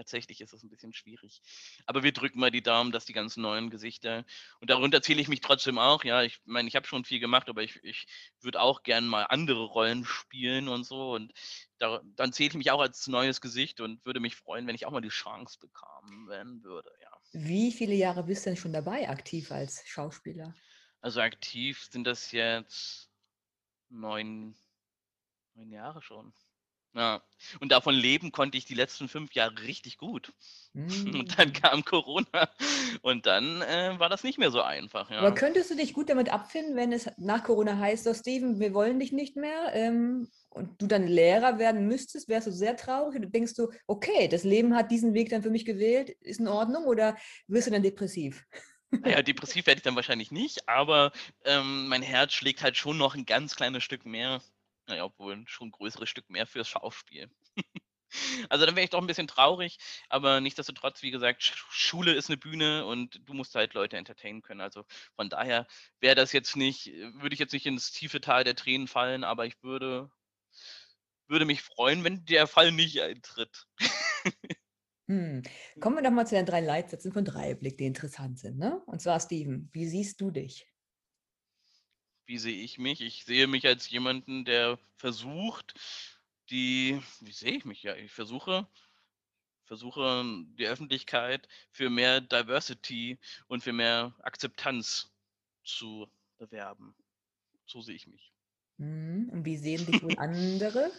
[0.00, 1.42] tatsächlich ist es ein bisschen schwierig.
[1.84, 4.24] Aber wir drücken mal die Daumen, dass die ganzen neuen Gesichter,
[4.60, 7.48] und darunter zähle ich mich trotzdem auch, ja, ich meine, ich habe schon viel gemacht,
[7.50, 8.06] aber ich, ich
[8.40, 11.12] würde auch gerne mal andere Rollen spielen und so.
[11.12, 11.32] Und
[11.78, 14.86] da, dann zähle ich mich auch als neues Gesicht und würde mich freuen, wenn ich
[14.86, 17.10] auch mal die Chance bekommen würde, ja.
[17.32, 20.54] Wie viele Jahre bist du denn schon dabei, aktiv als Schauspieler?
[21.02, 23.10] Also aktiv sind das jetzt
[23.90, 24.56] neun,
[25.54, 26.32] neun Jahre schon.
[26.94, 27.22] Ja,
[27.60, 30.32] und davon leben konnte ich die letzten fünf Jahre richtig gut.
[30.74, 31.52] Und dann hm.
[31.52, 32.48] kam Corona
[33.02, 35.10] und dann äh, war das nicht mehr so einfach.
[35.10, 35.18] Ja.
[35.18, 38.72] Aber könntest du dich gut damit abfinden, wenn es nach Corona heißt, so Steven, wir
[38.72, 43.16] wollen dich nicht mehr ähm, und du dann Lehrer werden müsstest, wärst du sehr traurig
[43.16, 46.46] und denkst du, okay, das Leben hat diesen Weg dann für mich gewählt, ist in
[46.46, 47.16] Ordnung oder
[47.48, 48.44] wirst du dann depressiv?
[48.92, 51.10] Naja, depressiv werde ich dann wahrscheinlich nicht, aber
[51.44, 54.40] ähm, mein Herz schlägt halt schon noch ein ganz kleines Stück mehr
[54.90, 57.30] naja, obwohl schon ein größeres Stück mehr fürs Schauspiel.
[58.50, 62.36] also dann wäre ich doch ein bisschen traurig, aber nichtsdestotrotz, wie gesagt, Schule ist eine
[62.36, 64.60] Bühne und du musst halt Leute entertainen können.
[64.60, 64.84] Also
[65.16, 65.66] von daher
[66.00, 69.46] wäre das jetzt nicht, würde ich jetzt nicht ins tiefe Tal der Tränen fallen, aber
[69.46, 70.10] ich würde,
[71.28, 73.66] würde mich freuen, wenn der Fall nicht eintritt.
[75.08, 75.42] hm.
[75.80, 78.58] Kommen wir doch mal zu den drei Leitsätzen von Dreieblick, die interessant sind.
[78.58, 78.82] Ne?
[78.86, 80.66] Und zwar, Steven, wie siehst du dich?
[82.30, 83.00] Wie sehe ich mich?
[83.00, 85.74] Ich sehe mich als jemanden, der versucht,
[86.48, 87.96] die, wie sehe ich mich ja?
[87.96, 88.68] Ich versuche,
[89.64, 90.24] versuche
[90.56, 95.12] die Öffentlichkeit für mehr Diversity und für mehr Akzeptanz
[95.64, 96.94] zu bewerben.
[97.66, 98.32] So sehe ich mich.
[98.76, 99.28] Mhm.
[99.30, 100.92] Und wie sehen dich wohl andere?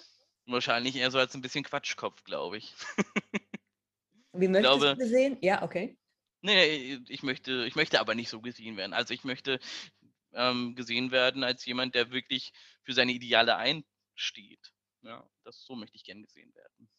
[0.48, 2.74] Wahrscheinlich eher so als ein bisschen Quatschkopf, glaube ich.
[4.34, 5.38] Wie möchtest glaube, du sehen?
[5.42, 5.98] Ja, okay.
[6.42, 8.94] Nee, ich möchte, ich möchte aber nicht so gesehen werden.
[8.94, 9.60] Also ich möchte
[10.34, 14.74] ähm, gesehen werden als jemand, der wirklich für seine Ideale einsteht.
[15.04, 16.90] Ja, das so möchte ich gern gesehen werden.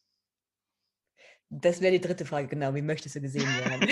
[1.48, 2.74] Das wäre die dritte Frage, genau.
[2.74, 3.88] Wie möchtest du gesehen werden?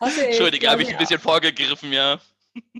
[0.24, 2.20] Entschuldige, habe ich ein bisschen vorgegriffen, ja.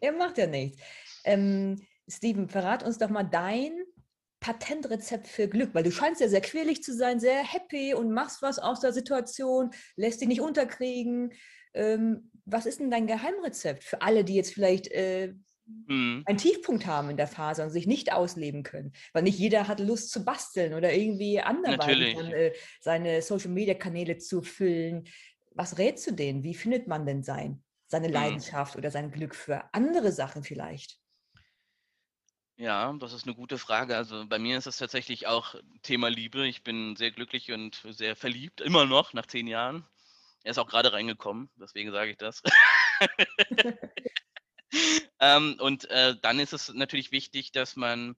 [0.00, 0.82] Er macht ja nichts.
[1.24, 3.72] Ähm, Steven, verrat uns doch mal dein
[4.40, 8.42] Patentrezept für Glück, weil du scheinst ja sehr quirlig zu sein, sehr happy und machst
[8.42, 11.32] was aus der Situation, lässt dich nicht unterkriegen.
[11.74, 15.34] Ähm, was ist denn dein Geheimrezept für alle, die jetzt vielleicht äh,
[15.66, 16.22] mhm.
[16.26, 18.92] einen Tiefpunkt haben in der Phase und sich nicht ausleben können?
[19.12, 24.42] Weil nicht jeder hat Lust zu basteln oder irgendwie anderweitig dann, äh, seine Social-Media-Kanäle zu
[24.42, 25.04] füllen.
[25.52, 26.42] Was rätst du denen?
[26.42, 28.14] Wie findet man denn sein, seine mhm.
[28.14, 31.00] Leidenschaft oder sein Glück für andere Sachen vielleicht?
[32.60, 33.96] Ja, das ist eine gute Frage.
[33.96, 36.46] Also bei mir ist es tatsächlich auch Thema Liebe.
[36.46, 39.86] Ich bin sehr glücklich und sehr verliebt, immer noch nach zehn Jahren.
[40.42, 42.42] Er ist auch gerade reingekommen, deswegen sage ich das.
[45.20, 48.16] ähm, und äh, dann ist es natürlich wichtig, dass man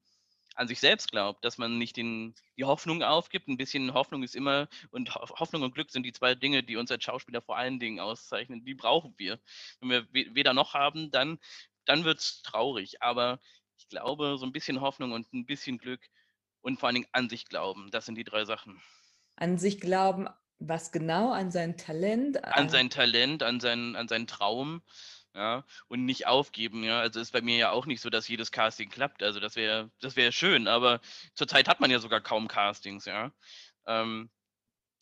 [0.55, 3.47] an sich selbst glaubt, dass man nicht den, die Hoffnung aufgibt.
[3.47, 6.91] Ein bisschen Hoffnung ist immer, und Hoffnung und Glück sind die zwei Dinge, die uns
[6.91, 8.63] als Schauspieler vor allen Dingen auszeichnen.
[8.63, 9.39] Die brauchen wir.
[9.79, 11.39] Wenn wir weder noch haben, dann,
[11.85, 13.01] dann wird es traurig.
[13.01, 13.39] Aber
[13.77, 16.01] ich glaube, so ein bisschen Hoffnung und ein bisschen Glück
[16.61, 17.89] und vor allen Dingen an sich glauben.
[17.91, 18.81] Das sind die drei Sachen.
[19.35, 20.29] An sich glauben,
[20.67, 21.31] was genau?
[21.31, 22.43] An sein Talent?
[22.43, 24.81] An sein Talent, an seinen, an seinen Traum.
[25.35, 26.99] Ja, und nicht aufgeben, ja.
[26.99, 29.23] Also ist bei mir ja auch nicht so, dass jedes Casting klappt.
[29.23, 31.01] Also das wäre, das wäre schön, aber
[31.33, 33.31] zurzeit hat man ja sogar kaum Castings, ja.
[33.87, 34.29] Ähm,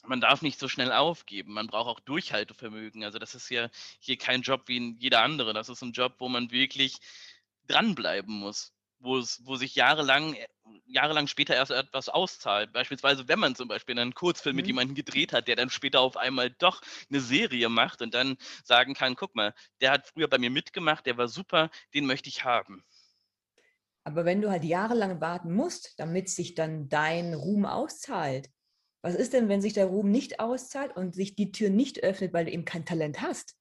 [0.06, 1.54] man darf nicht so schnell aufgeben.
[1.54, 3.04] Man braucht auch Durchhaltevermögen.
[3.04, 3.70] Also das ist ja
[4.00, 5.54] hier kein Job wie jeder andere.
[5.54, 6.98] Das ist ein Job, wo man wirklich
[7.68, 10.48] dranbleiben muss, wo es, wo sich jahrelang, äh,
[10.86, 12.72] jahrelang später erst etwas auszahlt.
[12.72, 14.58] Beispielsweise, wenn man zum Beispiel einen Kurzfilm mhm.
[14.58, 18.38] mit jemandem gedreht hat, der dann später auf einmal doch eine Serie macht und dann
[18.64, 22.30] sagen kann, guck mal, der hat früher bei mir mitgemacht, der war super, den möchte
[22.30, 22.84] ich haben.
[24.04, 28.50] Aber wenn du halt jahrelang warten musst, damit sich dann dein Ruhm auszahlt,
[29.04, 32.34] was ist denn, wenn sich der Ruhm nicht auszahlt und sich die Tür nicht öffnet,
[32.34, 33.56] weil du eben kein Talent hast?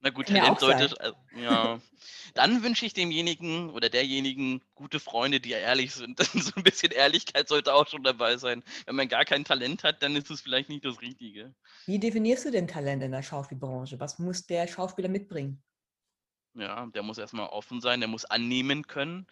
[0.00, 1.80] Na gut, Talent sollte, äh, ja.
[2.34, 6.18] Dann wünsche ich demjenigen oder derjenigen gute Freunde, die ehrlich sind.
[6.34, 8.62] so ein bisschen Ehrlichkeit sollte auch schon dabei sein.
[8.86, 11.52] Wenn man gar kein Talent hat, dann ist es vielleicht nicht das Richtige.
[11.86, 13.98] Wie definierst du denn Talent in der Schauspielbranche?
[13.98, 15.62] Was muss der Schauspieler mitbringen?
[16.54, 19.26] Ja, der muss erstmal offen sein, der muss annehmen können.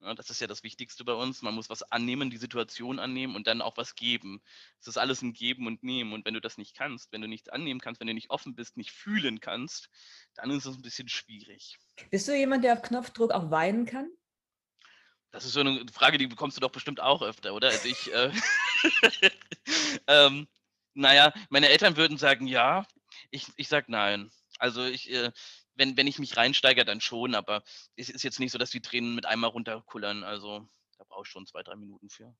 [0.00, 1.42] Ja, das ist ja das Wichtigste bei uns.
[1.42, 4.40] Man muss was annehmen, die Situation annehmen und dann auch was geben.
[4.80, 6.12] Es ist alles ein Geben und Nehmen.
[6.12, 8.54] Und wenn du das nicht kannst, wenn du nichts annehmen kannst, wenn du nicht offen
[8.54, 9.88] bist, nicht fühlen kannst,
[10.34, 11.78] dann ist es ein bisschen schwierig.
[12.10, 14.08] Bist du jemand, der auf Knopfdruck auch weinen kann?
[15.30, 17.68] Das ist so eine Frage, die bekommst du doch bestimmt auch öfter, oder?
[17.68, 18.32] Also ich, äh,
[20.06, 20.48] ähm,
[20.94, 22.86] naja, meine Eltern würden sagen ja,
[23.30, 24.30] ich, ich sage nein.
[24.58, 25.30] Also ich, äh,
[25.78, 27.62] wenn, wenn ich mich reinsteige, dann schon, aber
[27.96, 30.24] es ist jetzt nicht so, dass die Tränen mit einmal runterkullern.
[30.24, 32.34] Also da brauche ich schon zwei, drei Minuten für.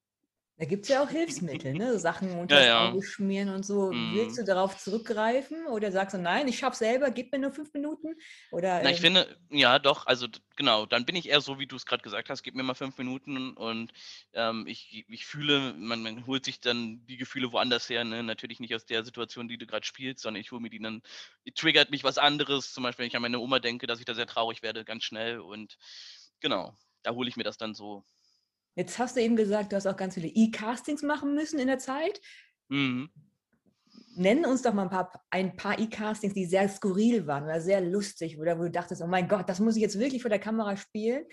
[0.58, 2.00] Da gibt es ja auch Hilfsmittel, ne?
[2.00, 3.92] Sachen unter ja, das Auge schmieren und so.
[3.92, 4.14] Mm.
[4.14, 7.72] Willst du darauf zurückgreifen oder sagst du, nein, ich schaffe selber, gib mir nur fünf
[7.72, 8.16] Minuten?
[8.50, 11.68] Oder, Na, ich ähm, finde, ja, doch, also genau, dann bin ich eher so, wie
[11.68, 13.92] du es gerade gesagt hast, gib mir mal fünf Minuten und
[14.32, 18.24] ähm, ich, ich fühle, man, man, holt sich dann die Gefühle woanders her, ne?
[18.24, 21.02] natürlich nicht aus der Situation, die du gerade spielst, sondern ich hole mir die dann,
[21.54, 24.14] triggert mich was anderes, zum Beispiel, wenn ich an meine Oma denke, dass ich da
[24.14, 25.78] sehr traurig werde, ganz schnell und
[26.40, 28.04] genau, da hole ich mir das dann so
[28.78, 31.80] Jetzt hast du eben gesagt, du hast auch ganz viele E-Castings machen müssen in der
[31.80, 32.20] Zeit.
[32.68, 33.10] Mhm.
[34.14, 37.80] Nennen uns doch mal ein paar, ein paar E-Castings, die sehr skurril waren oder sehr
[37.80, 40.38] lustig oder wo du dachtest, oh mein Gott, das muss ich jetzt wirklich vor der
[40.38, 41.24] Kamera spielen.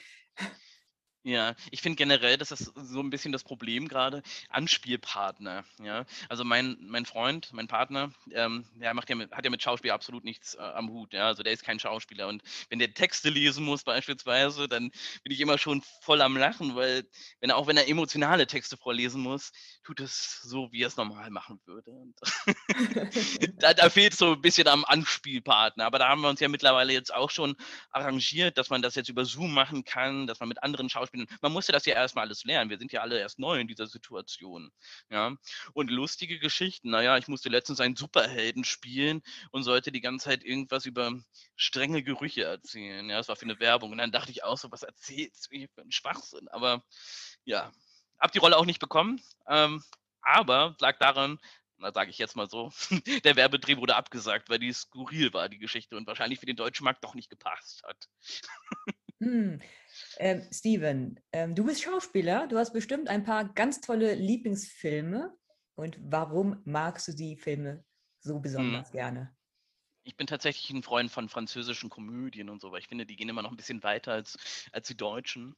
[1.27, 6.05] Ja, ich finde generell, das ist so ein bisschen das Problem gerade, Anspielpartner, ja.
[6.29, 9.89] Also mein, mein Freund, mein Partner, ähm, der macht ja mit, hat ja mit Schauspiel
[9.89, 11.25] absolut nichts äh, am Hut, ja.
[11.25, 12.27] Also der ist kein Schauspieler.
[12.27, 14.91] Und wenn der Texte lesen muss beispielsweise, dann
[15.23, 17.09] bin ich immer schon voll am Lachen, weil
[17.39, 19.51] wenn auch wenn er emotionale Texte vorlesen muss,
[19.83, 21.91] tut es so, wie er es normal machen würde.
[23.57, 25.85] da, da fehlt so ein bisschen am Anspielpartner.
[25.85, 27.55] Aber da haben wir uns ja mittlerweile jetzt auch schon
[27.89, 31.39] arrangiert, dass man das jetzt über Zoom machen kann, dass man mit anderen Schauspielern Schauspielern.
[31.41, 32.69] Man musste das ja erstmal alles lernen.
[32.69, 34.71] Wir sind ja alle erst neu in dieser Situation.
[35.09, 35.35] Ja.
[35.73, 36.89] Und lustige Geschichten.
[36.89, 41.11] Naja, ich musste letztens einen Superhelden spielen und sollte die ganze Zeit irgendwas über
[41.55, 43.09] strenge Gerüche erzählen.
[43.09, 43.91] Ja, das war für eine Werbung.
[43.91, 46.47] Und dann dachte ich auch so, was erzählst du hier für einen Schwachsinn?
[46.49, 46.83] Aber
[47.43, 47.71] ja,
[48.19, 49.21] hab die Rolle auch nicht bekommen.
[49.47, 49.83] Ähm,
[50.21, 51.39] aber lag daran,
[51.77, 52.71] na sage ich jetzt mal so,
[53.23, 56.83] der Werbedreh wurde abgesagt, weil die skurril war, die Geschichte, und wahrscheinlich für den deutschen
[56.85, 58.09] Markt doch nicht gepasst hat.
[59.21, 59.61] Hm.
[60.19, 65.35] Ähm, Steven, ähm, du bist Schauspieler, du hast bestimmt ein paar ganz tolle Lieblingsfilme.
[65.75, 67.83] Und warum magst du die Filme
[68.21, 68.93] so besonders hm.
[68.93, 69.35] gerne?
[70.03, 73.27] Ich bin tatsächlich ein Freund von französischen Komödien und so, weil ich finde, die gehen
[73.27, 74.37] immer noch ein bisschen weiter als,
[74.71, 75.55] als die deutschen.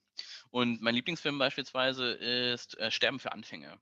[0.50, 3.78] Und mein Lieblingsfilm beispielsweise ist äh, Sterben für Anfänger.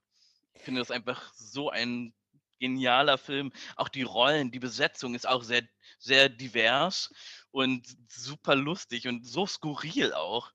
[0.54, 2.12] Ich finde das einfach so ein
[2.58, 3.52] genialer Film.
[3.76, 5.62] Auch die Rollen, die Besetzung ist auch sehr,
[5.98, 7.12] sehr divers
[7.50, 10.52] und super lustig und so skurril auch.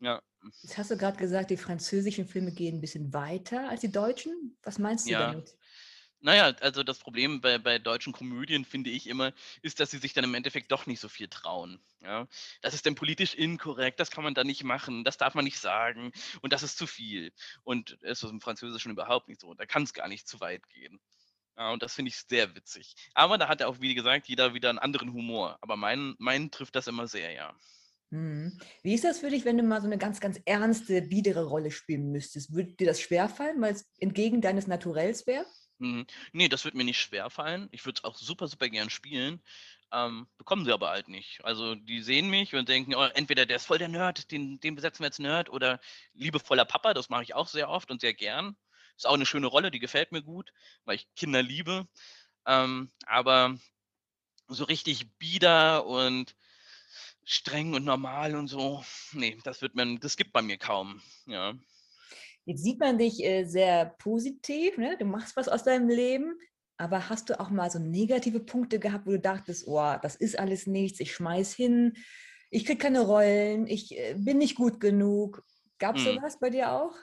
[0.00, 0.22] Ja.
[0.62, 4.56] Jetzt hast du gerade gesagt, die französischen Filme gehen ein bisschen weiter als die deutschen.
[4.62, 5.32] Was meinst du ja.
[5.32, 5.54] damit?
[6.22, 9.32] Naja, also das Problem bei, bei deutschen Komödien, finde ich immer,
[9.62, 11.80] ist, dass sie sich dann im Endeffekt doch nicht so viel trauen.
[12.02, 12.28] Ja?
[12.60, 15.58] Das ist dann politisch inkorrekt, das kann man da nicht machen, das darf man nicht
[15.58, 17.32] sagen und das ist zu viel.
[17.64, 19.54] Und es ist im Französischen überhaupt nicht so.
[19.54, 21.00] Da kann es gar nicht zu weit gehen.
[21.56, 22.94] Ja, und das finde ich sehr witzig.
[23.14, 25.58] Aber da hat ja auch, wie gesagt, jeder wieder einen anderen Humor.
[25.62, 27.54] Aber meinen, meinen trifft das immer sehr, ja.
[28.10, 28.58] Hm.
[28.82, 31.70] Wie ist das für dich, wenn du mal so eine ganz, ganz ernste, biedere Rolle
[31.70, 32.52] spielen müsstest?
[32.52, 35.46] Würde dir das schwerfallen, weil es entgegen deines Naturells wäre?
[35.78, 36.06] Mhm.
[36.32, 37.68] Ne, das wird mir nicht schwerfallen.
[37.72, 39.42] Ich würde es auch super, super gern spielen.
[39.92, 41.44] Ähm, bekommen sie aber halt nicht.
[41.44, 44.74] Also die sehen mich und denken, oh, entweder der ist voll der Nerd, den, den
[44.74, 45.80] besetzen wir jetzt Nerd, oder
[46.12, 48.56] liebevoller Papa, das mache ich auch sehr oft und sehr gern.
[48.96, 50.52] Ist auch eine schöne Rolle, die gefällt mir gut,
[50.84, 51.88] weil ich Kinder liebe.
[52.46, 53.56] Ähm, aber
[54.48, 56.36] so richtig bieder und
[57.30, 61.00] streng und normal und so, nee, das wird man, das gibt bei mir kaum.
[61.26, 61.54] Ja.
[62.44, 64.96] Jetzt sieht man dich äh, sehr positiv, ne?
[64.98, 66.34] du machst was aus deinem Leben,
[66.76, 70.38] aber hast du auch mal so negative Punkte gehabt, wo du dachtest, oh, das ist
[70.38, 71.92] alles nichts, ich schmeiß hin,
[72.50, 75.44] ich kriege keine Rollen, ich äh, bin nicht gut genug.
[75.78, 76.16] Gab es hm.
[76.16, 76.96] sowas bei dir auch?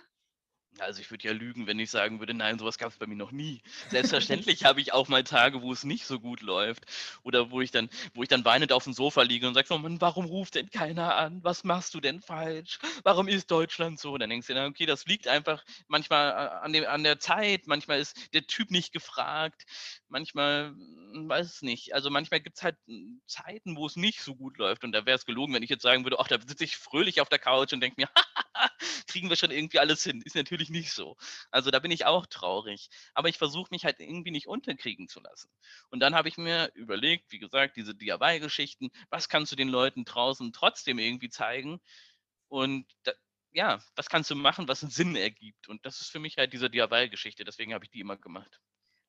[0.80, 3.16] Also ich würde ja lügen, wenn ich sagen würde, nein, sowas gab es bei mir
[3.16, 3.62] noch nie.
[3.90, 6.86] Selbstverständlich habe ich auch mal Tage, wo es nicht so gut läuft.
[7.24, 9.78] Oder wo ich dann, wo ich dann weinend auf dem Sofa liege und sage, oh
[9.78, 11.44] Mann, warum ruft denn keiner an?
[11.44, 12.80] Was machst du denn falsch?
[13.04, 14.14] Warum ist Deutschland so?
[14.14, 17.68] Und dann denkst du, okay, das liegt einfach manchmal äh, an, dem, an der Zeit,
[17.68, 19.66] manchmal ist der Typ nicht gefragt,
[20.10, 20.76] manchmal
[21.14, 21.94] hm, weiß es nicht.
[21.94, 24.84] Also manchmal gibt es halt hm, Zeiten, wo es nicht so gut läuft.
[24.84, 27.22] Und da wäre es gelogen, wenn ich jetzt sagen würde, ach, da sitze ich fröhlich
[27.22, 28.10] auf der Couch und denke mir,
[29.08, 30.22] kriegen wir schon irgendwie alles hin.
[30.22, 31.18] Ist natürlich nicht so.
[31.52, 32.90] Also da bin ich auch traurig.
[33.14, 35.50] Aber ich versuche mich halt irgendwie nicht unterkriegen zu lassen.
[35.90, 40.06] Und dann habe ich mir überlegt, wie gesagt, diese DIY-Geschichten, was kannst du den Leuten
[40.06, 41.80] draußen trotzdem irgendwie zeigen?
[42.48, 43.14] Und da,
[43.52, 45.68] ja, was kannst du machen, was einen Sinn ergibt?
[45.68, 47.44] Und das ist für mich halt diese DIY-Geschichte.
[47.44, 48.60] Deswegen habe ich die immer gemacht.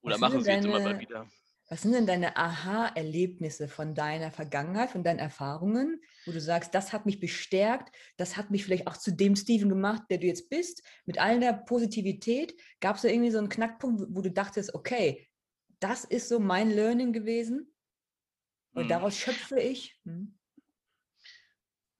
[0.00, 1.28] Oder machen sie jetzt immer mal wieder.
[1.70, 6.94] Was sind denn deine Aha-Erlebnisse von deiner Vergangenheit, von deinen Erfahrungen, wo du sagst, das
[6.94, 10.48] hat mich bestärkt, das hat mich vielleicht auch zu dem Steven gemacht, der du jetzt
[10.48, 12.58] bist, mit all der Positivität?
[12.80, 15.28] Gab es da irgendwie so einen Knackpunkt, wo du dachtest, okay,
[15.78, 17.70] das ist so mein Learning gewesen
[18.72, 18.88] und hm.
[18.88, 20.00] daraus schöpfe ich?
[20.04, 20.37] Hm.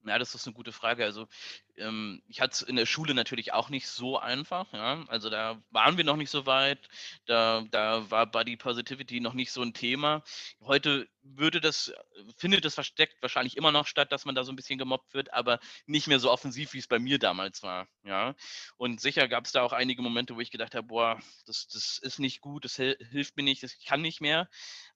[0.05, 1.03] Ja, das ist eine gute Frage.
[1.03, 1.27] Also,
[1.75, 5.03] ähm, ich hatte es in der Schule natürlich auch nicht so einfach, ja.
[5.09, 6.87] Also, da waren wir noch nicht so weit.
[7.25, 10.23] Da da war Body Positivity noch nicht so ein Thema.
[10.61, 11.91] Heute würde das
[12.37, 15.33] findet das versteckt wahrscheinlich immer noch statt, dass man da so ein bisschen gemobbt wird,
[15.33, 18.35] aber nicht mehr so offensiv, wie es bei mir damals war, ja.
[18.77, 21.97] Und sicher gab es da auch einige Momente, wo ich gedacht habe: „Boah, das das
[22.01, 24.47] ist nicht gut, das hilft mir nicht, das kann nicht mehr.“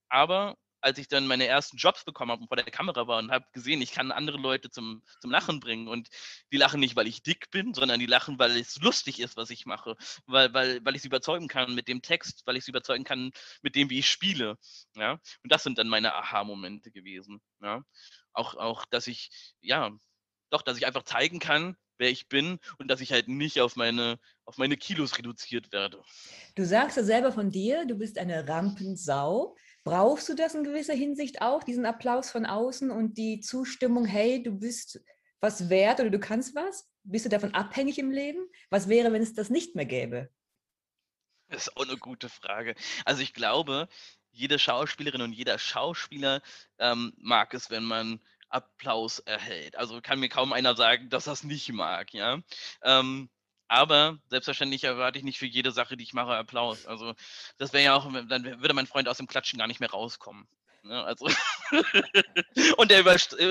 [0.09, 3.31] Aber als ich dann meine ersten Jobs bekommen habe und vor der Kamera war und
[3.31, 5.87] habe gesehen, ich kann andere Leute zum, zum Lachen bringen.
[5.87, 6.09] Und
[6.51, 9.49] die lachen nicht, weil ich dick bin, sondern die lachen, weil es lustig ist, was
[9.49, 9.95] ich mache.
[10.25, 13.31] Weil, weil, weil ich sie überzeugen kann mit dem Text, weil ich sie überzeugen kann
[13.61, 14.57] mit dem, wie ich spiele.
[14.95, 15.13] Ja?
[15.13, 17.41] Und das sind dann meine Aha-Momente gewesen.
[17.61, 17.83] Ja?
[18.33, 19.29] Auch, auch, dass ich,
[19.61, 19.89] ja,
[20.49, 23.75] doch, dass ich einfach zeigen kann, wer ich bin und dass ich halt nicht auf
[23.75, 26.03] meine, auf meine Kilos reduziert werde.
[26.55, 29.55] Du sagst ja selber von dir, du bist eine Rampensau.
[29.83, 34.41] Brauchst du das in gewisser Hinsicht auch, diesen Applaus von außen und die Zustimmung, hey,
[34.41, 35.01] du bist
[35.41, 36.89] was wert oder du kannst was?
[37.03, 38.47] Bist du davon abhängig im Leben?
[38.69, 40.29] Was wäre, wenn es das nicht mehr gäbe?
[41.49, 42.75] Das ist auch eine gute Frage.
[43.03, 43.89] Also ich glaube,
[44.31, 46.41] jede Schauspielerin und jeder Schauspieler
[46.79, 49.75] ähm, mag es, wenn man Applaus erhält.
[49.75, 52.41] Also kann mir kaum einer sagen, dass es nicht mag, ja.
[52.83, 53.29] Ähm,
[53.73, 56.85] aber selbstverständlich erwarte ich nicht für jede Sache, die ich mache, Applaus.
[56.85, 57.15] Also
[57.57, 60.47] das wäre ja auch, dann würde mein Freund aus dem Klatschen gar nicht mehr rauskommen.
[60.83, 61.03] Ne?
[61.03, 61.25] Also
[62.77, 63.03] und der,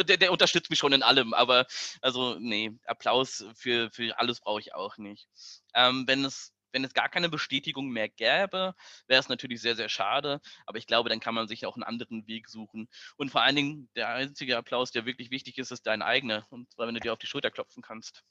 [0.04, 1.66] der, der, unterstützt mich schon in allem, aber
[2.00, 5.28] also nee, Applaus für, für alles brauche ich auch nicht.
[5.74, 8.74] Ähm, wenn es wenn es gar keine Bestätigung mehr gäbe,
[9.06, 10.40] wäre es natürlich sehr, sehr schade.
[10.66, 12.88] Aber ich glaube, dann kann man sich auch einen anderen Weg suchen.
[13.16, 16.46] Und vor allen Dingen, der einzige Applaus, der wirklich wichtig ist, ist dein eigener.
[16.48, 18.24] Und zwar, wenn du dir auf die Schulter klopfen kannst.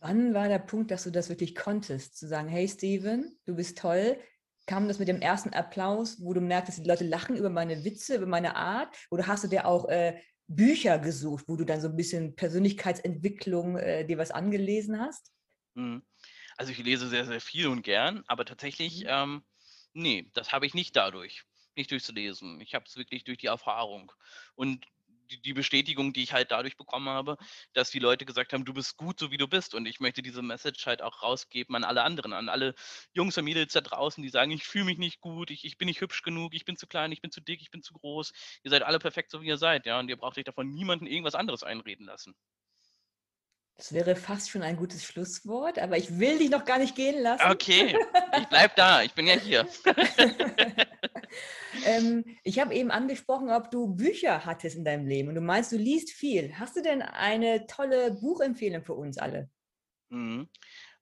[0.00, 2.16] Wann war der Punkt, dass du das wirklich konntest?
[2.16, 4.18] Zu sagen, hey Steven, du bist toll,
[4.66, 8.16] kam das mit dem ersten Applaus, wo du merktest, die Leute lachen über meine Witze,
[8.16, 8.96] über meine Art?
[9.10, 13.76] Oder hast du dir auch äh, Bücher gesucht, wo du dann so ein bisschen Persönlichkeitsentwicklung
[13.76, 15.32] äh, dir was angelesen hast?
[15.74, 16.02] Mhm.
[16.56, 19.08] Also ich lese sehr, sehr viel und gern, aber tatsächlich, mhm.
[19.08, 19.44] ähm,
[19.92, 21.44] nee, das habe ich nicht dadurch,
[21.76, 22.60] nicht durchs Lesen.
[22.60, 24.12] Ich habe es wirklich durch die Erfahrung.
[24.54, 24.86] Und
[25.34, 27.36] die, die, Bestätigung, die ich halt dadurch bekommen habe,
[27.72, 29.74] dass die Leute gesagt haben, du bist gut, so wie du bist.
[29.74, 32.74] Und ich möchte diese Message halt auch rausgeben an alle anderen, an alle
[33.12, 35.86] Jungs und Mädels da draußen, die sagen, ich fühle mich nicht gut, ich, ich bin
[35.86, 38.32] nicht hübsch genug, ich bin zu klein, ich bin zu dick, ich bin zu groß.
[38.62, 39.98] Ihr seid alle perfekt, so wie ihr seid, ja.
[39.98, 42.34] Und ihr braucht euch davon niemanden irgendwas anderes einreden lassen.
[43.76, 47.20] Das wäre fast schon ein gutes Schlusswort, aber ich will dich noch gar nicht gehen
[47.22, 47.50] lassen.
[47.50, 47.98] Okay,
[48.38, 49.66] ich bleib da, ich bin ja hier.
[51.82, 55.72] ähm, ich habe eben angesprochen, ob du Bücher hattest in deinem Leben und du meinst,
[55.72, 56.58] du liest viel.
[56.58, 59.50] Hast du denn eine tolle Buchempfehlung für uns alle?
[60.10, 60.48] Mhm.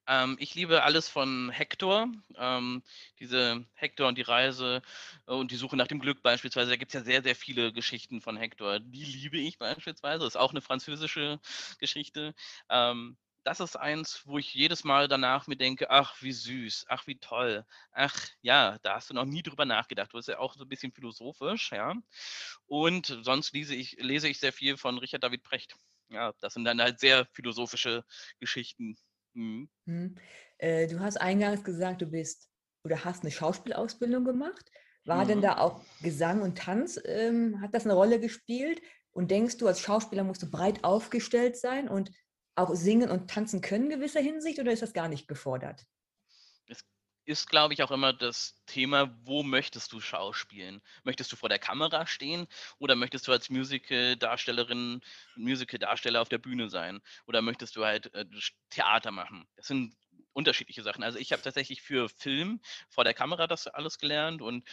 [0.07, 2.11] Ähm, ich liebe alles von Hector.
[2.37, 2.83] Ähm,
[3.19, 4.81] diese Hector und die Reise
[5.25, 6.71] und die Suche nach dem Glück beispielsweise.
[6.71, 8.79] Da gibt es ja sehr, sehr viele Geschichten von Hector.
[8.79, 10.19] Die liebe ich beispielsweise.
[10.25, 11.39] Das ist auch eine französische
[11.79, 12.33] Geschichte.
[12.69, 17.07] Ähm, das ist eins, wo ich jedes Mal danach mir denke, ach, wie süß, ach,
[17.07, 20.13] wie toll, ach, ja, da hast du noch nie drüber nachgedacht.
[20.13, 21.95] Du bist ja auch so ein bisschen philosophisch, ja.
[22.65, 25.75] Und sonst lese ich, lese ich sehr viel von Richard David Precht.
[26.09, 28.05] Ja, das sind dann halt sehr philosophische
[28.39, 28.97] Geschichten.
[29.33, 29.69] Mhm.
[29.85, 30.15] Mhm.
[30.57, 32.49] Äh, du hast eingangs gesagt, du bist
[32.83, 34.71] oder hast eine Schauspielausbildung gemacht.
[35.05, 35.27] War mhm.
[35.27, 38.81] denn da auch Gesang und Tanz, ähm, hat das eine Rolle gespielt?
[39.11, 42.09] Und denkst du, als Schauspieler musst du breit aufgestellt sein und
[42.55, 45.85] auch singen und tanzen können in gewisser Hinsicht oder ist das gar nicht gefordert?
[46.67, 46.83] Es
[47.25, 50.81] ist, glaube ich, auch immer das Thema, wo möchtest du schauspielen?
[51.03, 52.47] Möchtest du vor der Kamera stehen
[52.79, 55.01] oder möchtest du als Musical-Darstellerin,
[55.35, 57.01] Musical-Darsteller auf der Bühne sein?
[57.27, 58.25] Oder möchtest du halt äh,
[58.69, 59.47] Theater machen?
[59.55, 59.95] Das sind
[60.33, 61.03] unterschiedliche Sachen.
[61.03, 64.67] Also ich habe tatsächlich für Film vor der Kamera das alles gelernt und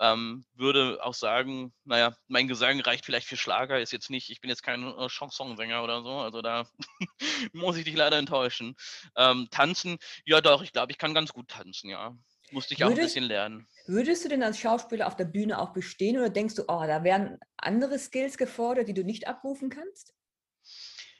[0.00, 4.40] ähm, würde auch sagen, naja, mein Gesang reicht vielleicht für Schlager, ist jetzt nicht, ich
[4.40, 6.68] bin jetzt kein äh, Chansonsänger oder so, also da
[7.52, 8.76] muss ich dich leider enttäuschen.
[9.16, 12.16] Ähm, tanzen, ja doch, ich glaube, ich kann ganz gut tanzen, ja.
[12.50, 13.68] Musste ich würdest, auch ein bisschen lernen.
[13.86, 17.04] Würdest du denn als Schauspieler auf der Bühne auch bestehen oder denkst du, oh, da
[17.04, 20.14] werden andere Skills gefordert, die du nicht abrufen kannst?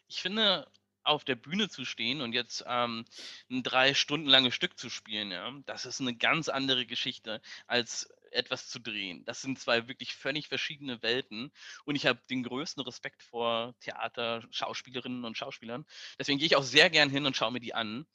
[0.07, 0.66] Ich finde,
[1.09, 3.05] auf der Bühne zu stehen und jetzt ähm,
[3.51, 8.09] ein drei Stunden langes Stück zu spielen, ja, das ist eine ganz andere Geschichte als
[8.33, 9.24] etwas zu drehen.
[9.24, 11.53] Das sind zwei wirklich völlig verschiedene Welten
[11.85, 15.85] und ich habe den größten Respekt vor Theater, Schauspielerinnen und Schauspielern.
[16.18, 18.07] Deswegen gehe ich auch sehr gern hin und schaue mir die an.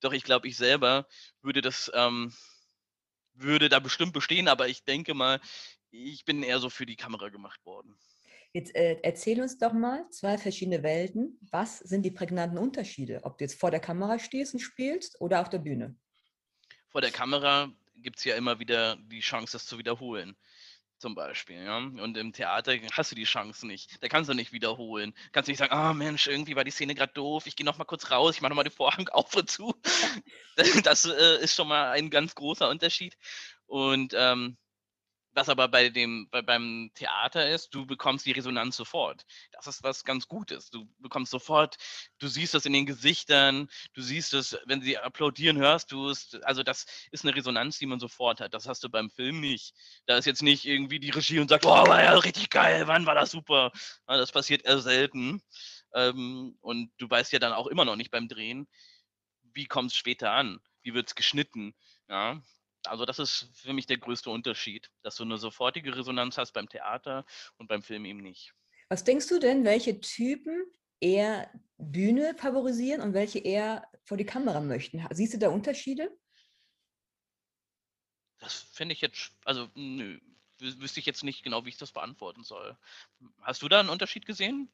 [0.00, 1.06] Doch ich glaube, ich selber
[1.42, 2.32] würde das, ähm,
[3.34, 5.40] würde da bestimmt bestehen, aber ich denke mal,
[5.90, 7.98] ich bin eher so für die Kamera gemacht worden.
[8.52, 11.38] Jetzt äh, erzähl uns doch mal zwei verschiedene Welten.
[11.52, 15.40] Was sind die prägnanten Unterschiede, ob du jetzt vor der Kamera stehst und spielst oder
[15.40, 15.96] auf der Bühne?
[16.88, 17.72] Vor der Kamera
[18.02, 20.36] gibt es ja immer wieder die Chance, das zu wiederholen.
[20.98, 21.78] Zum Beispiel, ja.
[21.78, 24.02] Und im Theater hast du die Chance nicht.
[24.02, 25.14] Da kannst du nicht wiederholen.
[25.32, 27.78] Kannst nicht sagen, ah oh, Mensch, irgendwie war die Szene gerade doof, ich gehe noch
[27.78, 29.74] mal kurz raus, ich mache noch mal den Vorhang auf und zu.
[30.84, 33.16] das äh, ist schon mal ein ganz großer Unterschied.
[33.66, 34.58] Und ähm,
[35.32, 39.24] was aber bei dem, bei, beim Theater ist, du bekommst die Resonanz sofort.
[39.52, 40.70] Das ist was ganz Gutes.
[40.70, 41.76] Du bekommst sofort,
[42.18, 46.34] du siehst das in den Gesichtern, du siehst es, wenn sie applaudieren, hörst du es.
[46.42, 48.54] Also das ist eine Resonanz, die man sofort hat.
[48.54, 49.74] Das hast du beim Film nicht.
[50.06, 53.06] Da ist jetzt nicht irgendwie die Regie und sagt, oh, war ja richtig geil, wann
[53.06, 53.72] war das super.
[54.06, 55.42] Das passiert eher selten.
[55.94, 58.68] Ähm, und du weißt ja dann auch immer noch nicht beim Drehen,
[59.52, 60.60] wie kommt es später an?
[60.82, 61.74] Wie wird es geschnitten?
[62.08, 62.40] Ja,
[62.86, 66.68] also das ist für mich der größte Unterschied, dass du eine sofortige Resonanz hast beim
[66.68, 67.24] Theater
[67.56, 68.54] und beim Film eben nicht.
[68.88, 70.64] Was denkst du denn, welche Typen
[71.00, 75.06] eher Bühne favorisieren und welche eher vor die Kamera möchten?
[75.10, 76.10] Siehst du da Unterschiede?
[78.38, 80.18] Das finde ich jetzt, also nö,
[80.58, 82.76] wüsste ich jetzt nicht genau, wie ich das beantworten soll.
[83.42, 84.70] Hast du da einen Unterschied gesehen?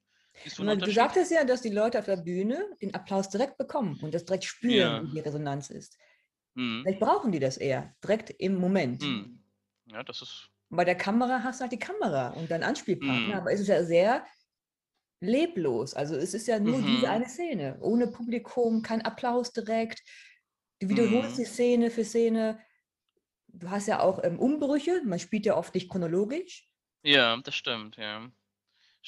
[0.56, 4.12] Du, du, sagtest ja, dass die Leute auf der Bühne den Applaus direkt bekommen und
[4.12, 5.02] das direkt spüren, ja.
[5.02, 5.96] wie die Resonanz ist.
[6.56, 6.82] Mhm.
[6.82, 9.02] Vielleicht brauchen die das eher, direkt im Moment.
[9.02, 9.44] Mhm.
[9.92, 10.50] Ja, das ist.
[10.68, 13.40] Bei der Kamera hast du halt die Kamera und deinen Anspielpartner, mhm.
[13.40, 14.26] aber es ist ja sehr
[15.20, 15.94] leblos.
[15.94, 16.86] Also es ist ja nur mhm.
[16.86, 17.78] diese eine Szene.
[17.80, 20.02] Ohne Publikum, kein Applaus direkt.
[20.80, 21.36] Du wiederholst mhm.
[21.36, 22.58] die Szene für Szene.
[23.46, 26.68] Du hast ja auch ähm, Umbrüche, man spielt ja oft nicht chronologisch.
[27.02, 28.28] Ja, das stimmt, ja.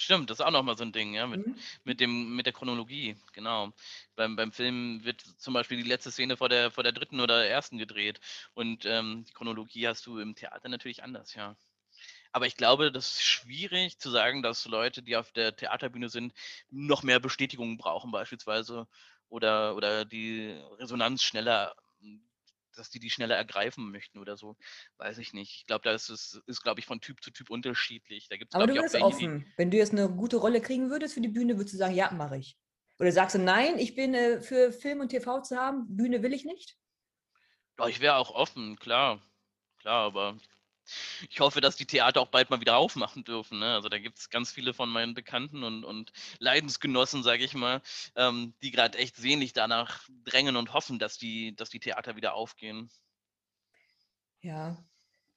[0.01, 1.69] Stimmt, das ist auch noch mal so ein Ding, ja, mit Mhm.
[1.83, 3.73] mit dem mit der Chronologie, genau.
[4.15, 7.19] Beim beim Film wird zum Beispiel die letzte Szene vor der vor der 3.
[7.19, 8.21] oder ersten gedreht
[8.55, 11.57] und, ähm, die Chronologie hast du im Theater natürlich anders, ja.
[12.33, 16.35] Aber ich glaube, das ist schwierig zu sagen, dass Leute, die auf der Theaterbühne sind,
[16.71, 18.89] noch mehr Bestätigung brauchen beispielsweise
[19.29, 21.75] oder oder die Resonanz schneller
[22.79, 24.57] dass die die schneller ergreifen möchten oder so,
[24.99, 25.55] weiß ich nicht.
[25.57, 28.29] Ich glaube, da ist es ist, glaube ich, von Typ zu Typ unterschiedlich.
[28.29, 29.53] Da gibt's, Aber du bist welche, die offen.
[29.57, 32.11] Wenn du jetzt eine gute Rolle kriegen würdest für die Bühne, würdest du sagen: „Ja,
[32.13, 32.59] mache ich.“
[32.99, 36.33] Oder sagst du: „Nein, ich bin, äh, für Film und TV zu haben, Bühne will
[36.35, 36.77] ich nicht?“
[37.79, 39.23] Ja, ich wäre auch offen, klar.
[39.79, 40.49] Klar, aber ich
[41.41, 43.75] hoffe, dass die Theater auch bald mal wieder aufmachen dürfen, ne?
[43.75, 47.83] Also, da gibt's ganz viele von meinen Bekannten und und Leidensgenossen, sage ich mal,
[48.17, 52.35] ähm, die grad echt sehnlich danach drängen und hoffen, dass die dass die Theater wieder
[52.35, 52.91] aufgehen.
[54.41, 54.85] Ja.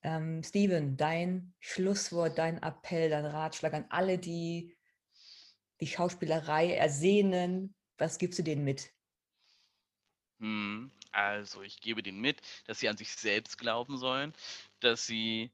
[0.04, 4.76] Ähm, Steven, dein Schlusswort, dein Appell, dein Ratschlag an alle, die
[5.80, 8.92] die Schauspielerei ersehnen, was gibst du denen mit?
[10.40, 10.92] Mhm.
[11.14, 14.34] Also, ich gebe denen mit, dass sie an sich selbst glauben sollen,
[14.80, 15.52] dass sie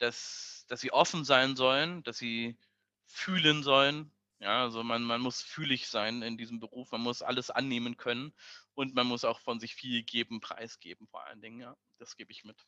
[0.00, 2.58] dass dass sie offen sein sollen, dass sie
[3.06, 4.12] fühlen sollen.
[4.40, 6.90] Ja, also man man muss fühlig sein in diesem Beruf.
[6.92, 8.34] Man muss alles annehmen können
[8.74, 11.76] und man muss auch von sich viel geben, preisgeben vor allen Dingen, ja.
[11.98, 12.62] Das gebe ich mit.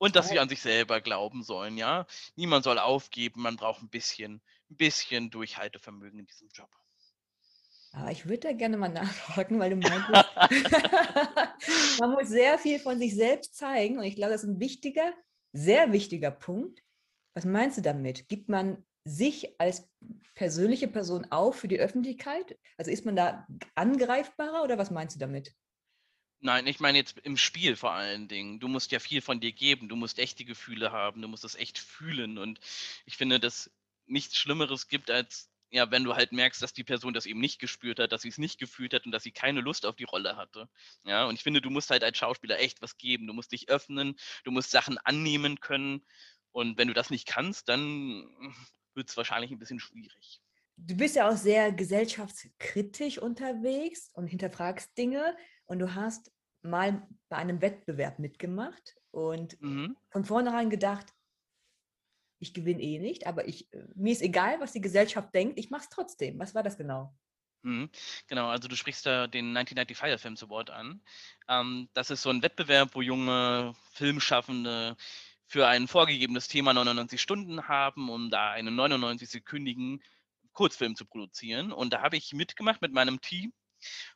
[0.00, 2.06] Und dass sie an sich selber glauben sollen, ja.
[2.34, 6.70] Niemand soll aufgeben, man braucht ein bisschen 'n bisschen Durchhaltevermögen in diesem Job.
[7.98, 10.26] Ah, ich würde da gerne mal nachhaken, weil du meintest,
[11.98, 15.14] man muss sehr viel von sich selbst zeigen und ich glaube, das ist ein wichtiger,
[15.54, 16.82] sehr wichtiger Punkt.
[17.34, 18.28] Was meinst du damit?
[18.28, 19.88] Gibt man sich als
[20.34, 22.58] persönliche Person auf für die Öffentlichkeit?
[22.76, 25.54] Also, ist man da angreifbarer oder was meinst du damit?
[26.40, 28.60] Nein, ich meine jetzt im Spiel vor allen Dingen.
[28.60, 29.88] Du musst ja viel von dir geben.
[29.88, 31.22] Du musst echte Gefühle haben.
[31.22, 32.36] Du musst das echt fühlen.
[32.36, 32.60] Und
[33.06, 33.70] ich finde, dass
[34.04, 37.58] nichts Schlimmeres gibt, als ja, wenn du halt merkst, dass die Person das eben nicht
[37.58, 40.04] gespürt hat, dass sie es nicht gefühlt hat und dass sie keine Lust auf die
[40.04, 40.68] Rolle hatte.
[41.04, 43.26] Ja, und ich finde, du musst halt als Schauspieler echt was geben.
[43.26, 46.06] Du musst dich öffnen, du musst Sachen annehmen können.
[46.52, 48.54] Und wenn du das nicht kannst, dann
[48.94, 50.40] wird es wahrscheinlich ein bisschen schwierig.
[50.76, 57.36] Du bist ja auch sehr gesellschaftskritisch unterwegs und hinterfragst Dinge und du hast mal bei
[57.36, 59.96] einem Wettbewerb mitgemacht und Mhm.
[60.10, 61.14] von vornherein gedacht:
[62.38, 65.70] „Ich gewinne eh nicht, aber ich äh, mir ist egal, was die Gesellschaft denkt, ich
[65.70, 67.14] mache es trotzdem.“ Was war das genau?
[67.62, 67.90] Mhm.
[68.28, 71.00] Genau, also du sprichst da den 1995 Films Award an.
[71.48, 74.96] Ähm, das ist so ein Wettbewerb, wo junge Filmschaffende
[75.46, 80.00] für ein vorgegebenes Thema 99 Stunden haben, um da einen 99-sekündigen
[80.52, 81.72] Kurzfilm zu produzieren.
[81.72, 83.52] Und da habe ich mitgemacht mit meinem Team.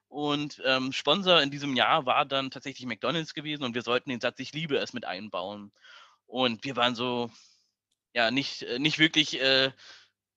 [0.09, 4.21] Und ähm, Sponsor in diesem Jahr war dann tatsächlich McDonald's gewesen und wir sollten den
[4.21, 5.73] Satz Ich liebe es mit einbauen.
[6.27, 7.31] Und wir waren so,
[8.15, 9.73] ja, nicht, äh, nicht wirklich äh,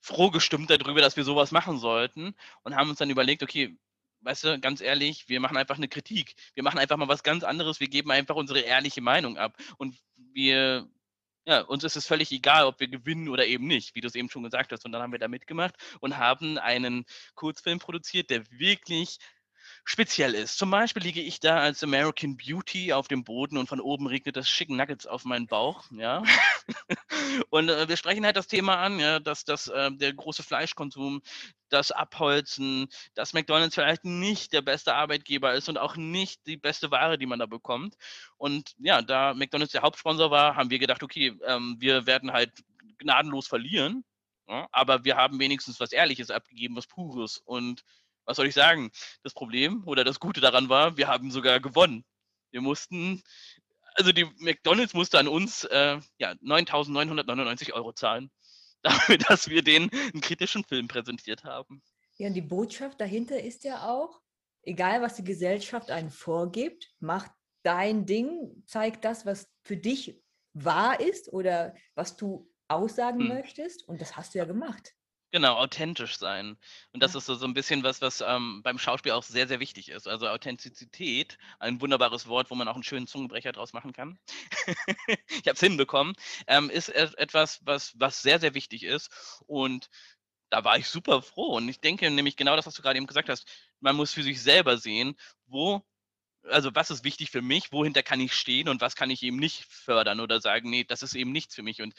[0.01, 3.78] froh gestimmt darüber, dass wir sowas machen sollten und haben uns dann überlegt, okay,
[4.24, 6.36] weißt du, ganz ehrlich, wir machen einfach eine Kritik.
[6.53, 7.80] Wir machen einfach mal was ganz anderes.
[7.80, 9.57] Wir geben einfach unsere ehrliche Meinung ab.
[9.78, 10.88] Und wir,
[11.45, 14.15] ja, uns ist es völlig egal, ob wir gewinnen oder eben nicht, wie du es
[14.15, 14.86] eben schon gesagt hast.
[14.86, 17.05] Und dann haben wir da mitgemacht und haben einen
[17.36, 19.19] Kurzfilm produziert, der wirklich
[19.84, 20.57] speziell ist.
[20.57, 24.38] Zum Beispiel liege ich da als American Beauty auf dem Boden und von oben regnet
[24.38, 26.23] das Chicken Nuggets auf meinen Bauch, ja.
[27.49, 31.21] Und äh, wir sprechen halt das Thema an, ja, dass das, äh, der große Fleischkonsum,
[31.69, 36.91] das Abholzen, dass McDonald's vielleicht nicht der beste Arbeitgeber ist und auch nicht die beste
[36.91, 37.95] Ware, die man da bekommt.
[38.38, 42.51] Und ja, da McDonald's der Hauptsponsor war, haben wir gedacht, okay, ähm, wir werden halt
[42.99, 44.03] gnadenlos verlieren,
[44.47, 47.41] ja, aber wir haben wenigstens was Ehrliches abgegeben, was Pures.
[47.45, 47.84] Und
[48.26, 48.91] was soll ich sagen?
[49.24, 52.05] Das Problem oder das Gute daran war, wir haben sogar gewonnen.
[52.51, 53.21] Wir mussten,
[53.95, 58.32] also die McDonald's musste an uns äh, ja, 9.999 Euro zahlen,
[58.84, 61.82] dafür, dass wir denen einen kritischen Film präsentiert haben.
[62.17, 64.21] Ja, und die Botschaft dahinter ist ja auch,
[64.61, 67.28] egal was die Gesellschaft einen vorgibt, mach
[67.63, 70.21] dein Ding, zeig das, was für dich
[70.53, 73.28] wahr ist oder was du aussagen Hm.
[73.28, 74.93] möchtest und das hast du ja gemacht.
[75.34, 76.57] Genau, authentisch sein.
[76.91, 77.17] Und das Ja.
[77.17, 80.07] ist so, so ein bisschen was, was ähm, beim Schauspiel auch sehr, sehr wichtig ist.
[80.07, 84.19] Also Authentizität, ein wunderbares Wort, wo man auch einen schönen Zungenbrecher draus machen kann.
[85.07, 86.15] ich habe es hinbekommen,
[86.45, 89.09] ähm, ist et- etwas, was, was sehr, sehr wichtig ist.
[89.47, 89.89] Und
[90.49, 91.55] da war ich super froh.
[91.57, 93.47] Und ich denke nämlich genau das, was du gerade eben gesagt hast.
[93.79, 95.15] Man muss für sich selber sehen,
[95.47, 95.84] wo,
[96.43, 99.38] also was ist wichtig für mich, wohinter kann ich stehen und was kann ich eben
[99.38, 101.81] nicht fördern oder sagen, nee, das ist eben nichts für mich.
[101.81, 101.93] Und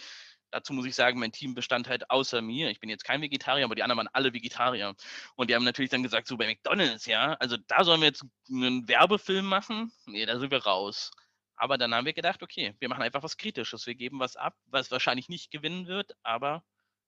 [0.55, 2.71] dazu muss ich sagen, mein Team bestand halt außer mir.
[2.71, 4.95] Ich bin jetzt kein Vegetarier, aber die anderen waren alle Vegetarier.
[5.35, 8.25] Und die haben natürlich dann gesagt, so bei McDonalds, ja, also da sollen wir jetzt
[8.49, 9.93] einen Werbefilm machen.
[10.07, 11.11] Nee, da sind wir raus.
[11.57, 13.87] Aber dann haben wir gedacht, okay, wir machen einfach was Kritisches.
[13.87, 16.65] Wir geben was ab, was wahrscheinlich nicht gewinnen wird, aber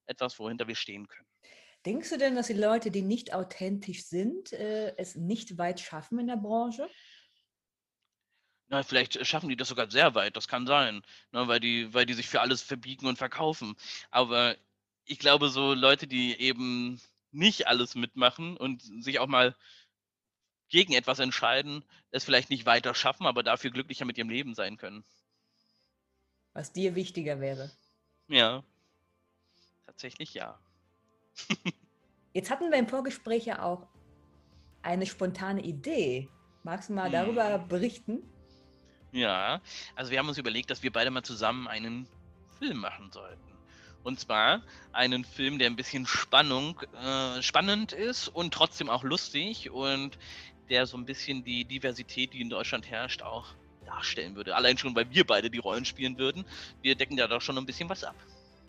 [0.07, 1.27] etwas, wohinter wir stehen können.
[1.85, 6.19] Denkst du denn, dass die Leute, die nicht authentisch sind, äh, es nicht weit schaffen
[6.19, 6.89] in der Branche?
[8.69, 12.05] Na, vielleicht schaffen die das sogar sehr weit, das kann sein, ne, weil, die, weil
[12.05, 13.77] die sich für alles verbiegen und verkaufen.
[14.11, 14.57] Aber
[15.05, 17.01] ich glaube, so Leute, die eben
[17.31, 19.55] nicht alles mitmachen und sich auch mal
[20.69, 24.77] gegen etwas entscheiden, es vielleicht nicht weiter schaffen, aber dafür glücklicher mit ihrem Leben sein
[24.77, 25.05] können.
[26.55, 27.71] Was dir wichtiger wäre?
[28.29, 28.65] Ja,
[29.87, 30.59] tatsächlich ja.
[32.33, 33.87] Jetzt hatten wir im Vorgespräch ja auch
[34.83, 36.29] eine spontane Idee.
[36.65, 37.13] Magst du mal hm.
[37.13, 38.23] darüber berichten?
[39.13, 39.61] Ja,
[39.95, 42.07] also wir haben uns überlegt, dass wir beide mal zusammen einen
[42.59, 43.41] Film machen sollten.
[44.03, 49.71] Und zwar einen Film, der ein bisschen Spannung, äh, spannend ist und trotzdem auch lustig
[49.71, 50.17] und
[50.71, 53.47] der so ein bisschen die Diversität, die in Deutschland herrscht, auch
[53.85, 54.55] darstellen würde.
[54.55, 56.45] Allein schon, weil wir beide die Rollen spielen würden.
[56.83, 58.15] Wir decken da doch schon ein bisschen was ab.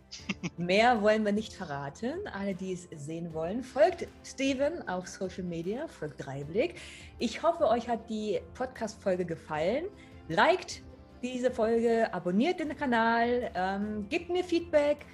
[0.57, 2.27] Mehr wollen wir nicht verraten.
[2.33, 6.75] Alle, die es sehen wollen, folgt Steven auf Social Media, folgt Dreiblick.
[7.19, 9.85] Ich hoffe, euch hat die Podcast-Folge gefallen.
[10.28, 10.84] Liked
[11.21, 15.05] diese Folge, abonniert den Kanal, ähm, gebt mir Feedback.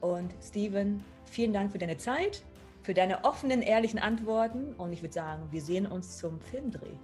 [0.00, 2.42] Und Steven, vielen Dank für deine Zeit,
[2.82, 4.74] für deine offenen, ehrlichen Antworten.
[4.74, 6.96] Und ich würde sagen, wir sehen uns zum Filmdreh.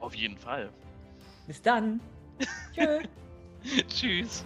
[0.00, 0.68] Auf jeden Fall.
[1.46, 2.00] Bis dann.
[2.74, 3.00] Tschö.
[3.88, 4.44] Tschüss.